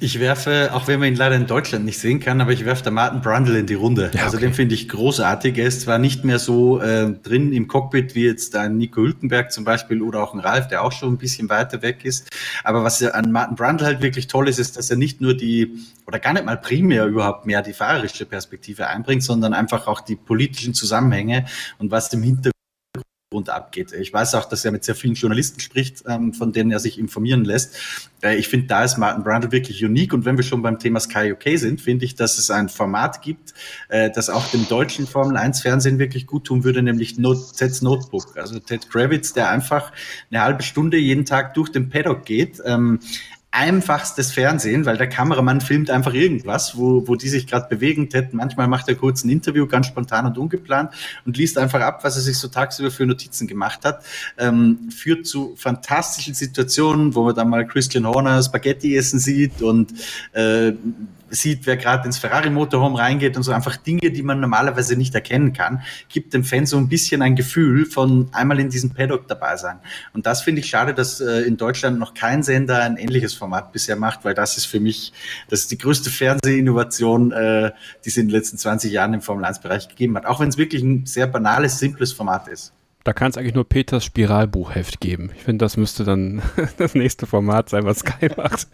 [0.00, 2.84] Ich werfe, auch wenn man ihn leider in Deutschland nicht sehen kann, aber ich werfe
[2.84, 4.10] da Martin Brundle in die Runde.
[4.14, 5.56] Ja, also den finde ich großartig.
[5.56, 9.50] Er ist zwar nicht mehr so äh, drin im Cockpit wie jetzt ein Nico Hülkenberg
[9.50, 12.28] zum Beispiel oder auch ein Ralf, der auch schon ein bisschen weiter weg ist.
[12.64, 15.78] Aber was an Martin Brundle halt wirklich toll ist, ist, dass er nicht nur die,
[16.06, 20.16] oder gar nicht mal primär überhaupt mehr die fahrerische Perspektive einbringt, sondern einfach auch die
[20.16, 21.46] politischen Zusammenhänge
[21.78, 22.57] und was im Hintergrund
[23.30, 23.92] Grund abgeht.
[23.92, 26.98] Ich weiß auch, dass er mit sehr vielen Journalisten spricht, ähm, von denen er sich
[26.98, 27.76] informieren lässt.
[28.22, 30.14] Äh, ich finde, da ist Martin Brundle wirklich unique.
[30.14, 33.20] Und wenn wir schon beim Thema Sky UK sind, finde ich, dass es ein Format
[33.20, 33.52] gibt,
[33.90, 37.82] äh, das auch dem deutschen Formel 1 Fernsehen wirklich gut tun würde, nämlich Not Ted's
[37.82, 38.38] Notebook.
[38.38, 39.92] Also Ted Kravitz, der einfach
[40.30, 43.00] eine halbe Stunde jeden Tag durch den Paddock geht, ähm,
[43.50, 48.36] einfachstes Fernsehen, weil der Kameramann filmt einfach irgendwas, wo, wo die sich gerade bewegend hätten.
[48.36, 50.92] Manchmal macht er kurz ein Interview, ganz spontan und ungeplant
[51.24, 54.04] und liest einfach ab, was er sich so tagsüber für Notizen gemacht hat.
[54.36, 59.94] Ähm, führt zu fantastischen Situationen, wo man dann mal Christian Horner Spaghetti essen sieht und
[60.32, 60.72] äh,
[61.30, 65.52] sieht, wer gerade ins Ferrari-Motorhome reingeht und so einfach Dinge, die man normalerweise nicht erkennen
[65.52, 69.56] kann, gibt dem Fan so ein bisschen ein Gefühl von einmal in diesem Paddock dabei
[69.56, 69.78] sein.
[70.12, 73.72] Und das finde ich schade, dass äh, in Deutschland noch kein Sender ein ähnliches Format
[73.72, 75.12] bisher macht, weil das ist für mich,
[75.48, 77.72] das ist die größte Fernsehinnovation, äh,
[78.04, 80.26] die es in den letzten 20 Jahren im Formel-1-Bereich gegeben hat.
[80.26, 82.72] Auch wenn es wirklich ein sehr banales, simples Format ist.
[83.04, 85.30] Da kann es eigentlich nur Peters Spiralbuchheft geben.
[85.36, 86.42] Ich finde, das müsste dann
[86.78, 88.68] das nächste Format sein, was Sky macht.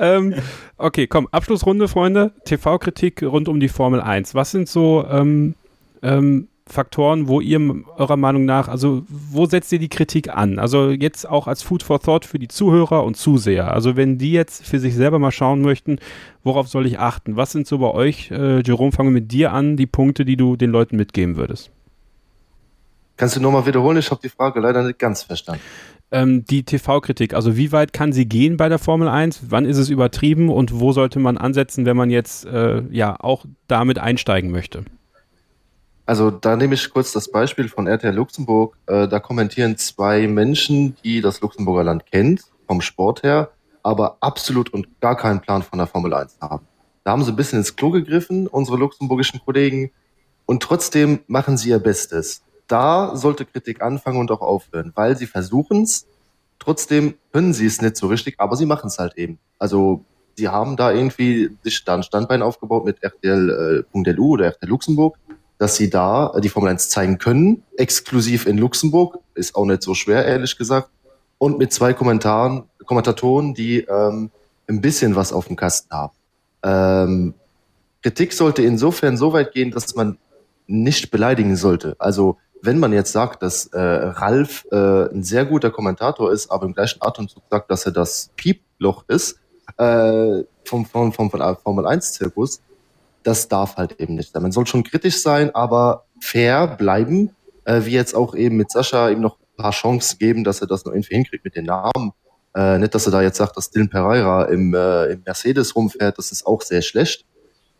[0.00, 0.34] ähm,
[0.78, 2.32] okay, komm, Abschlussrunde, Freunde.
[2.44, 4.34] TV-Kritik rund um die Formel 1.
[4.34, 5.54] Was sind so ähm,
[6.02, 7.60] ähm, Faktoren, wo ihr
[7.96, 10.58] eurer Meinung nach, also wo setzt ihr die Kritik an?
[10.58, 13.72] Also jetzt auch als Food for Thought für die Zuhörer und Zuseher.
[13.72, 15.98] Also wenn die jetzt für sich selber mal schauen möchten,
[16.42, 17.36] worauf soll ich achten?
[17.36, 20.36] Was sind so bei euch, äh, Jerome, fangen wir mit dir an, die Punkte, die
[20.36, 21.70] du den Leuten mitgeben würdest?
[23.16, 23.98] Kannst du nochmal wiederholen?
[23.98, 25.62] Ich habe die Frage leider nicht ganz verstanden.
[26.12, 29.50] Ähm, die TV-Kritik, also wie weit kann sie gehen bei der Formel 1?
[29.50, 33.44] Wann ist es übertrieben und wo sollte man ansetzen, wenn man jetzt äh, ja auch
[33.66, 34.84] damit einsteigen möchte?
[36.04, 38.76] Also da nehme ich kurz das Beispiel von RTL Luxemburg.
[38.86, 43.50] Äh, da kommentieren zwei Menschen, die das Luxemburger Land kennt, vom Sport her,
[43.82, 46.66] aber absolut und gar keinen Plan von der Formel 1 haben.
[47.02, 49.90] Da haben sie ein bisschen ins Klo gegriffen, unsere luxemburgischen Kollegen,
[50.44, 55.26] und trotzdem machen sie ihr Bestes da sollte Kritik anfangen und auch aufhören, weil sie
[55.26, 56.06] versuchen es,
[56.58, 59.38] trotzdem können sie es nicht so richtig, aber sie machen es halt eben.
[59.58, 60.04] Also
[60.36, 65.16] sie haben da irgendwie sich da ein Standbein aufgebaut mit RTL.lu oder RTL Luxemburg,
[65.58, 69.94] dass sie da die Formel 1 zeigen können, exklusiv in Luxemburg, ist auch nicht so
[69.94, 70.90] schwer, ehrlich gesagt,
[71.38, 74.30] und mit zwei Kommentaren, Kommentatoren, die ähm,
[74.68, 76.12] ein bisschen was auf dem Kasten haben.
[76.62, 77.34] Ähm,
[78.02, 80.18] Kritik sollte insofern so weit gehen, dass man
[80.66, 81.96] nicht beleidigen sollte.
[81.98, 86.66] Also wenn man jetzt sagt, dass äh, Ralf äh, ein sehr guter Kommentator ist, aber
[86.66, 89.38] im gleichen Atemzug sagt, dass er das Pieploch ist
[89.78, 92.60] äh, vom, vom, vom, vom Formel 1-Zirkus,
[93.22, 94.42] das darf halt eben nicht sein.
[94.42, 97.34] Man soll schon kritisch sein, aber fair bleiben,
[97.64, 100.66] äh, wie jetzt auch eben mit Sascha ihm noch ein paar Chancen geben, dass er
[100.66, 102.12] das noch irgendwie hinkriegt mit den Namen.
[102.54, 106.18] Äh, nicht, dass er da jetzt sagt, dass Dylan Pereira im, äh, im Mercedes rumfährt,
[106.18, 107.26] das ist auch sehr schlecht.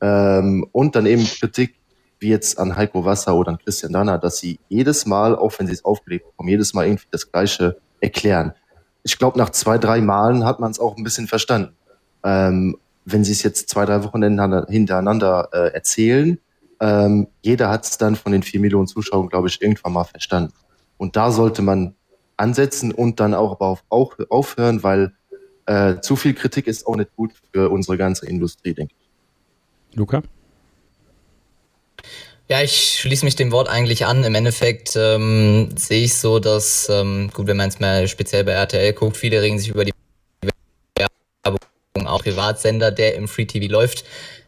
[0.00, 1.76] Ähm, und dann eben Kritik
[2.18, 5.66] wie jetzt an Heiko Wasser oder an Christian Danner, dass sie jedes Mal, auch wenn
[5.66, 8.52] sie es aufgelegt bekommen, jedes Mal irgendwie das Gleiche erklären.
[9.02, 11.74] Ich glaube, nach zwei, drei Malen hat man es auch ein bisschen verstanden.
[12.24, 16.38] Ähm, wenn sie es jetzt zwei, drei Wochen hintereinander äh, erzählen,
[16.80, 20.52] ähm, jeder hat es dann von den vier Millionen Zuschauern, glaube ich, irgendwann mal verstanden.
[20.98, 21.94] Und da sollte man
[22.36, 25.12] ansetzen und dann auch aber auf, auch aufhören, weil
[25.66, 29.96] äh, zu viel Kritik ist auch nicht gut für unsere ganze Industrie, denke ich.
[29.96, 30.22] Luca?
[32.48, 34.22] Ja, ich schließe mich dem Wort eigentlich an.
[34.22, 38.52] Im Endeffekt ähm, sehe ich so, dass, ähm, gut, wenn man es mal speziell bei
[38.52, 39.92] RTL guckt, viele regen sich über die
[40.96, 41.58] Werbung
[42.06, 42.22] auch.
[42.22, 44.04] Privatsender, der im Free TV läuft.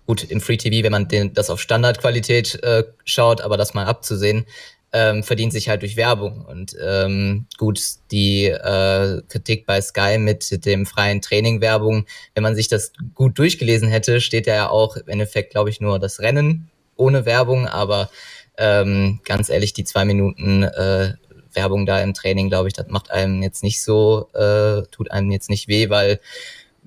[0.07, 3.87] Gut, im Free TV, wenn man den, das auf Standardqualität äh, schaut, aber das mal
[3.87, 4.47] abzusehen,
[4.93, 6.47] ähm, verdient sich halt durch Werbung.
[6.47, 7.81] Und ähm, gut,
[8.13, 13.37] die äh, Kritik bei Sky mit dem freien Training Werbung, wenn man sich das gut
[13.41, 18.11] durchgelesen hätte, steht ja auch im Endeffekt, glaube ich, nur das Rennen ohne Werbung, aber
[18.59, 21.15] ähm, ganz ehrlich, die zwei Minuten äh,
[21.53, 25.31] Werbung da im Training, glaube ich, das macht einem jetzt nicht so, äh, tut einem
[25.31, 26.21] jetzt nicht weh, weil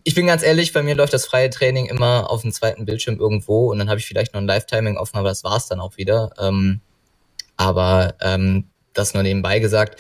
[0.03, 3.20] ich bin ganz ehrlich, bei mir läuft das freie Training immer auf dem zweiten Bildschirm
[3.20, 5.97] irgendwo und dann habe ich vielleicht noch ein Live-Timing offen, aber das war's dann auch
[5.97, 6.32] wieder.
[6.39, 6.82] Ähm,
[7.57, 9.99] aber ähm, das nur nebenbei gesagt.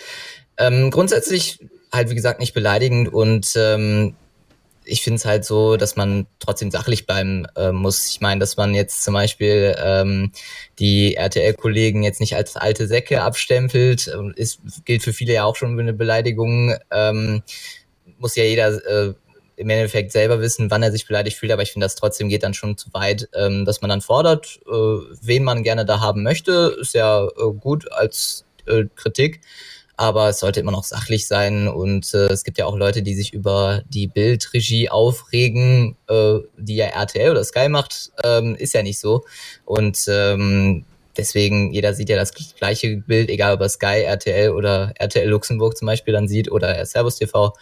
[0.57, 1.59] Ähm, grundsätzlich
[1.93, 4.15] halt, wie gesagt, nicht beleidigend und ähm,
[4.83, 8.09] ich finde es halt so, dass man trotzdem sachlich bleiben äh, muss.
[8.09, 10.31] Ich meine, dass man jetzt zum Beispiel ähm,
[10.79, 15.79] die RTL-Kollegen jetzt nicht als alte Säcke abstempelt, ist, gilt für viele ja auch schon
[15.79, 16.75] eine Beleidigung.
[16.91, 17.43] Ähm,
[18.17, 19.13] muss ja jeder äh,
[19.61, 22.43] im Endeffekt selber wissen, wann er sich beleidigt fühlt, aber ich finde, das trotzdem geht
[22.43, 26.23] dann schon zu weit, ähm, dass man dann fordert, äh, wen man gerne da haben
[26.23, 29.41] möchte, ist ja äh, gut als äh, Kritik,
[30.01, 33.13] aber es sollte immer noch sachlich sein und äh, es gibt ja auch Leute, die
[33.13, 38.81] sich über die Bildregie aufregen, äh, die ja RTL oder Sky macht, ähm, ist ja
[38.81, 39.23] nicht so
[39.63, 40.85] und ähm,
[41.15, 45.77] deswegen, jeder sieht ja das gleiche Bild, egal ob er Sky, RTL oder RTL Luxemburg
[45.77, 47.53] zum Beispiel dann sieht oder Servus TV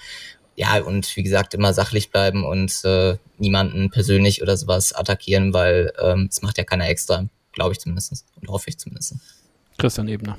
[0.56, 5.92] ja, und wie gesagt, immer sachlich bleiben und äh, niemanden persönlich oder sowas attackieren, weil
[6.02, 9.16] ähm, das macht ja keiner extra, glaube ich zumindest und hoffe ich zumindest.
[9.78, 10.38] Christian Ebner.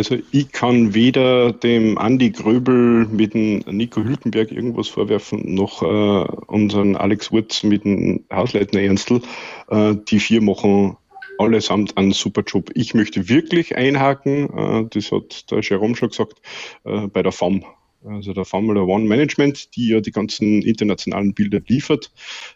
[0.00, 6.24] Also ich kann weder dem Andi Gröbel mit dem Nico Hülkenberg irgendwas vorwerfen, noch äh,
[6.46, 9.20] unseren Alex Wurz mit dem Hausleitner Ernstl.
[9.68, 10.96] Äh, die vier machen
[11.36, 12.70] allesamt einen super Job.
[12.72, 16.40] Ich möchte wirklich einhaken, äh, das hat der Jerome schon gesagt,
[16.84, 17.62] äh, bei der FAM.
[18.02, 22.10] Also der Formula One Management, die ja die ganzen internationalen Bilder liefert,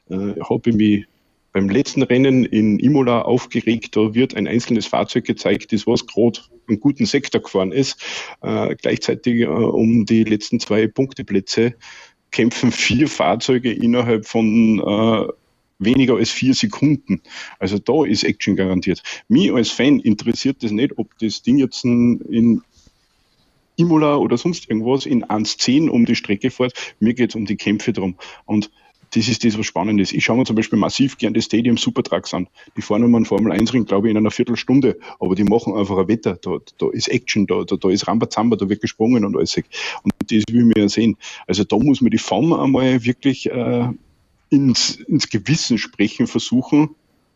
[0.08, 1.04] äh, habe ich mich
[1.54, 3.96] beim letzten Rennen in Imola aufgeregt.
[3.96, 8.04] Da wird ein einzelnes Fahrzeug gezeigt, das was gerade einen guten Sektor gefahren ist.
[8.42, 11.76] Äh, gleichzeitig äh, um die letzten zwei Punkteplätze
[12.32, 15.28] kämpfen vier Fahrzeuge innerhalb von äh,
[15.78, 17.22] weniger als vier Sekunden.
[17.60, 19.02] Also da ist Action garantiert.
[19.28, 22.62] Mich als Fan interessiert das nicht, ob das Ding jetzt in
[23.76, 26.94] Imola oder sonst irgendwas in 1.10 um die Strecke fährt.
[26.98, 28.16] Mir geht es um die Kämpfe drum.
[28.44, 28.70] Und
[29.14, 30.12] das ist das, was spannend ist.
[30.12, 32.48] Ich schaue mir zum Beispiel massiv gerne die Stadium Supertrucks an.
[32.76, 34.98] Die fahren um einen Formel 1 Ring, glaube ich, in einer Viertelstunde.
[35.20, 36.36] Aber die machen einfach ein Wetter.
[36.42, 39.56] Da, da ist Action, da, da, da ist Rambazamba, da wird gesprungen und alles.
[39.56, 41.16] Und das will man ja sehen.
[41.46, 43.88] Also da muss man die Form einmal wirklich äh,
[44.50, 46.90] ins, ins Gewissen sprechen versuchen.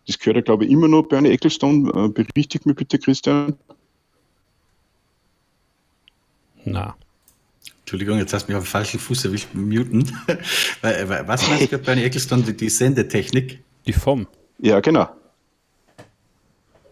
[0.07, 1.91] Das gehört ja, glaube ich, immer noch Bernie Ecclestone.
[1.95, 3.57] Äh, berichtigt mir bitte, Christian.
[6.64, 6.97] Na.
[7.89, 10.05] Entschuldigung, jetzt hast du mich auf den falschen Fuß erwischt, muten.
[10.82, 13.61] Was meinst du, Bernie Ecclestone, die, Sendetechnik?
[13.86, 14.26] Die FOM.
[14.59, 15.09] Ja, genau.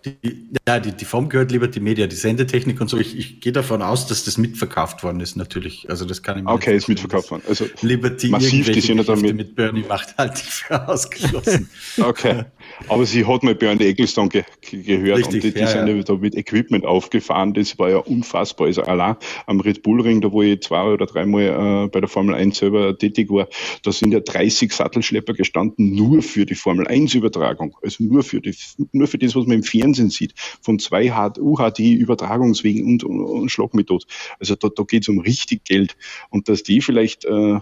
[0.06, 2.96] Die, ja, die, die Form gehört lieber die Media, die Sendetechnik und so.
[2.96, 5.90] Ich, ich gehe davon aus, dass das mitverkauft worden ist, natürlich.
[5.90, 7.42] Also das kann ich mir Okay, ist mitverkauft worden.
[7.46, 9.36] Also Liberty massiv, die sind damit.
[9.36, 11.68] mit Bernie macht halt nicht für ausgeschlossen.
[12.00, 12.46] okay.
[12.88, 16.02] Aber sie hat mal Bernie Ecclestone ge gehört Richtig, und die, ja, sind ja.
[16.02, 17.54] da mit Equipment aufgefahren.
[17.54, 18.66] Das war ja unfassbar.
[18.66, 19.16] Also allein
[19.46, 22.58] am Red Bull Ring, da wo ich zwei oder dreimal äh, bei der Formel 1
[22.58, 23.48] selber tätig war,
[23.82, 27.76] da sind ja 30 Sattelschlepper gestanden, nur für die Formel 1 Übertragung.
[27.82, 28.54] Also nur für die,
[28.92, 30.34] nur für das, was man im Fernsehen sieht.
[30.62, 34.04] Von zwei UHD-Übertragungswegen und, und, und Schlagmethode.
[34.38, 35.96] Also da, da geht es um richtig Geld.
[36.30, 37.60] Und dass die vielleicht äh,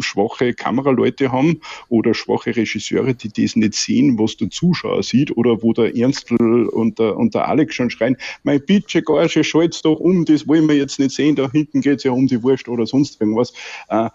[0.00, 5.62] schwache Kameraleute haben oder schwache Regisseure, die das nicht sehen, was der Zuschauer sieht oder
[5.62, 10.00] wo der Ernstl und der, und der Alex schon schreien, mein Bitte, Garsche, schalt's doch
[10.00, 12.86] um, das wollen wir jetzt nicht sehen, da hinten geht's ja um die Wurst oder
[12.86, 13.52] sonst irgendwas.
[13.88, 14.10] Äh,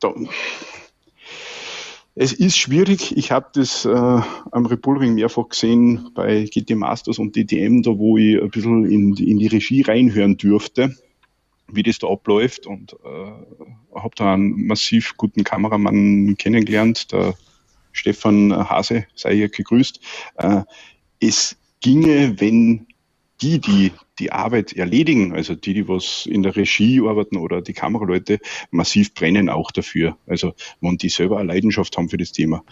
[0.00, 0.14] da,
[2.20, 3.16] es ist schwierig.
[3.16, 8.16] Ich habe das äh, am Repulring mehrfach gesehen bei GT Masters und DTM, da wo
[8.18, 10.96] ich ein bisschen in, in die Regie reinhören durfte,
[11.70, 17.34] wie das da abläuft und äh, habe da einen massiv guten Kameramann kennengelernt, der
[17.92, 20.00] Stefan Hase, sei hier gegrüßt.
[20.36, 20.62] Äh,
[21.20, 22.86] es ginge, wenn
[23.40, 27.72] die, die die Arbeit erledigen, also die, die was in der Regie arbeiten oder die
[27.72, 28.40] Kameraleute,
[28.70, 30.16] massiv brennen auch dafür.
[30.26, 32.64] Also wenn die selber eine Leidenschaft haben für das Thema.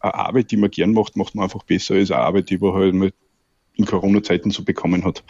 [0.00, 2.74] Eine Arbeit, die man gern macht, macht man einfach besser als eine Arbeit, die man
[2.74, 3.12] halt mal
[3.78, 5.24] in Corona-Zeiten so bekommen hat.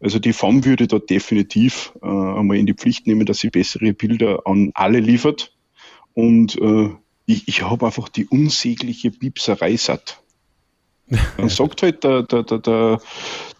[0.00, 3.92] Also die FAM würde da definitiv äh, einmal in die Pflicht nehmen, dass sie bessere
[3.92, 5.54] Bilder an alle liefert.
[6.14, 6.90] Und äh,
[7.26, 10.22] ich, ich habe einfach die unsägliche Piepserei satt.
[11.36, 13.00] Dann sagt halt der, der, der, der,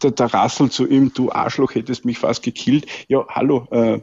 [0.03, 2.87] der, der Rassel zu ihm, du Arschloch hättest mich fast gekillt.
[3.09, 4.01] Ja, hallo, äh,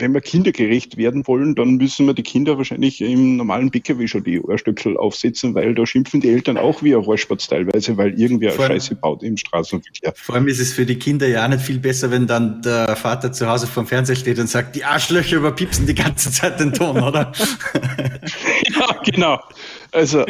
[0.00, 4.24] wenn wir kindergerecht werden wollen, dann müssen wir die Kinder wahrscheinlich im normalen PKW schon
[4.24, 8.52] die Ohrstöckel aufsetzen, weil da schimpfen die Eltern auch wie ein Horspatz teilweise, weil irgendwer
[8.52, 10.12] allem- Scheiße baut im Straßenverkehr.
[10.16, 12.96] Vor allem ist es für die Kinder ja auch nicht viel besser, wenn dann der
[12.96, 16.72] Vater zu Hause vorm Fernseher steht und sagt, die Arschlöcher überpiepsen die ganze Zeit den
[16.72, 17.32] Ton, oder?
[18.78, 19.40] Ja, genau.
[19.92, 20.24] Also,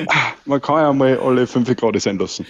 [0.45, 2.47] man kann ja mal alle fünf Grad sein lassen.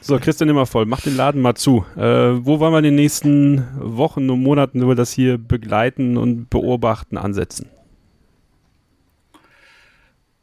[0.00, 1.84] So, Christian immer voll, mach den Laden mal zu.
[1.96, 6.48] Äh, wo wollen wir in den nächsten Wochen und Monaten über das hier begleiten und
[6.48, 7.68] beobachten ansetzen?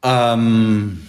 [0.04, 1.02] ähm,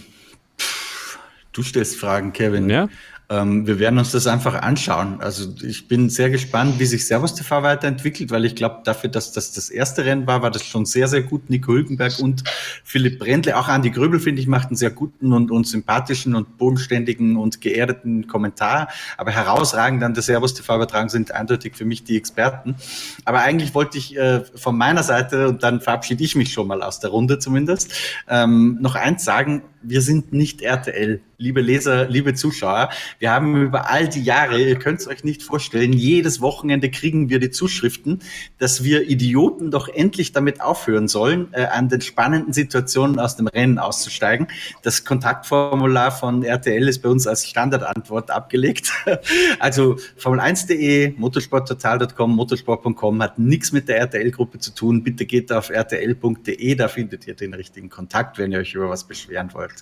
[0.58, 1.18] pff,
[1.52, 2.70] du stellst Fragen, Kevin.
[2.70, 2.88] Ja?
[3.34, 5.20] Ähm, wir werden uns das einfach anschauen.
[5.20, 9.32] Also ich bin sehr gespannt, wie sich Servus TV weiterentwickelt, weil ich glaube, dafür, dass
[9.32, 11.50] das das erste Rennen war, war das schon sehr, sehr gut.
[11.50, 12.44] Nico Hülkenberg und
[12.84, 16.58] Philipp Brendle, auch Andi Gröbel, finde ich, macht einen sehr guten und, und sympathischen und
[16.58, 18.88] bodenständigen und geerdeten Kommentar.
[19.16, 22.76] Aber herausragend an der Servus TV übertragen sind eindeutig für mich die Experten.
[23.24, 26.82] Aber eigentlich wollte ich äh, von meiner Seite, und dann verabschiede ich mich schon mal
[26.82, 27.92] aus der Runde zumindest,
[28.28, 32.90] ähm, noch eins sagen, wir sind nicht RTL, liebe Leser, liebe Zuschauer.
[33.18, 37.28] Wir haben über all die Jahre, ihr könnt es euch nicht vorstellen, jedes Wochenende kriegen
[37.28, 38.20] wir die Zuschriften,
[38.58, 43.46] dass wir Idioten doch endlich damit aufhören sollen, äh, an den spannenden Situationen aus dem
[43.46, 44.48] Rennen auszusteigen.
[44.82, 48.92] Das Kontaktformular von RTL ist bei uns als Standardantwort abgelegt.
[49.58, 55.02] Also Formel1.de, motorsporttotal.com, motorsport.com hat nichts mit der RTL-Gruppe zu tun.
[55.02, 59.04] Bitte geht auf rtl.de, da findet ihr den richtigen Kontakt, wenn ihr euch über was
[59.04, 59.73] beschweren wollt.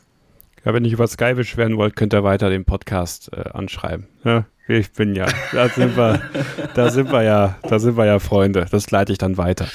[0.65, 4.07] Ja, wenn ihr über Sky beschweren wollt, könnt ihr weiter den Podcast äh, anschreiben.
[4.25, 6.21] Ja, ich bin ja, da sind wir,
[6.75, 8.67] da sind wir ja, da sind wir ja Freunde.
[8.71, 9.67] Das leite ich dann weiter.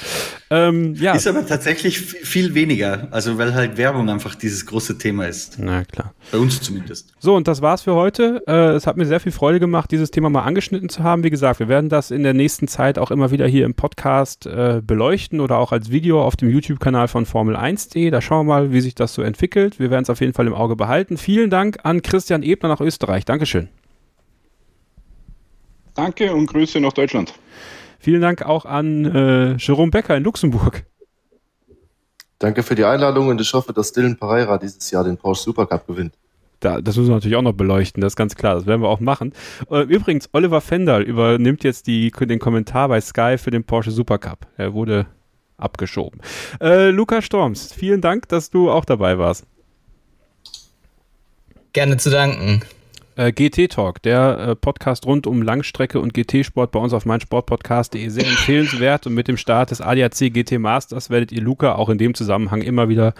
[0.50, 5.26] Ähm, ja, Ist aber tatsächlich viel weniger, also weil halt Werbung einfach dieses große Thema
[5.26, 5.58] ist.
[5.58, 6.14] na klar.
[6.32, 7.12] Bei uns zumindest.
[7.18, 8.42] So, und das war's für heute.
[8.46, 11.22] Äh, es hat mir sehr viel Freude gemacht, dieses Thema mal angeschnitten zu haben.
[11.22, 14.46] Wie gesagt, wir werden das in der nächsten Zeit auch immer wieder hier im Podcast
[14.46, 18.10] äh, beleuchten oder auch als Video auf dem YouTube-Kanal von Formel1.de.
[18.10, 19.78] Da schauen wir mal, wie sich das so entwickelt.
[19.78, 21.18] Wir werden es auf jeden Fall im Auge behalten.
[21.18, 23.26] Vielen Dank an Christian Ebner nach Österreich.
[23.26, 23.68] Dankeschön.
[25.98, 27.34] Danke und Grüße nach Deutschland.
[27.98, 30.84] Vielen Dank auch an äh, Jerome Becker in Luxemburg.
[32.38, 35.88] Danke für die Einladung und ich hoffe, dass Dylan Pereira dieses Jahr den Porsche Supercup
[35.88, 36.14] gewinnt.
[36.60, 38.88] Da, das müssen wir natürlich auch noch beleuchten, das ist ganz klar, das werden wir
[38.88, 39.32] auch machen.
[39.72, 44.46] Äh, übrigens, Oliver Fendal übernimmt jetzt die, den Kommentar bei Sky für den Porsche Supercup.
[44.56, 45.06] Er wurde
[45.56, 46.20] abgeschoben.
[46.60, 49.46] Äh, Luca Storms, vielen Dank, dass du auch dabei warst.
[51.72, 52.62] Gerne zu danken.
[53.18, 58.08] Äh, GT Talk, der äh, Podcast rund um Langstrecke und GT-Sport bei uns auf meinsportpodcast.de
[58.10, 61.98] sehr empfehlenswert und mit dem Start des ADAC GT Masters werdet ihr Luca auch in
[61.98, 63.14] dem Zusammenhang immer wieder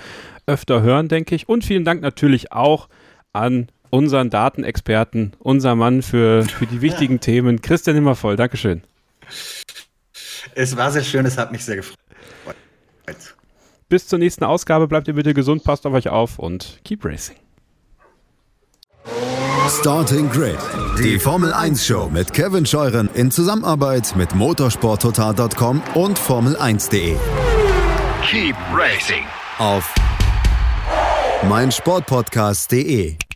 [0.46, 1.48] öfter hören, denke ich.
[1.48, 2.88] Und vielen Dank natürlich auch
[3.32, 8.36] an unseren Datenexperten, unser Mann für, für die wichtigen Themen, Christian Immervoll.
[8.36, 8.82] Dankeschön.
[10.54, 11.96] Es war sehr schön, es hat mich sehr gefreut.
[13.88, 17.34] Bis zur nächsten Ausgabe bleibt ihr bitte gesund, passt auf euch auf und keep racing.
[19.68, 20.58] Starting Grid,
[20.98, 27.16] die Formel 1 Show mit Kevin Scheuren in Zusammenarbeit mit motorsporttotal.com und Formel1.de.
[28.24, 29.24] Keep racing.
[29.58, 29.94] Auf
[31.48, 33.27] meinsportpodcast.de.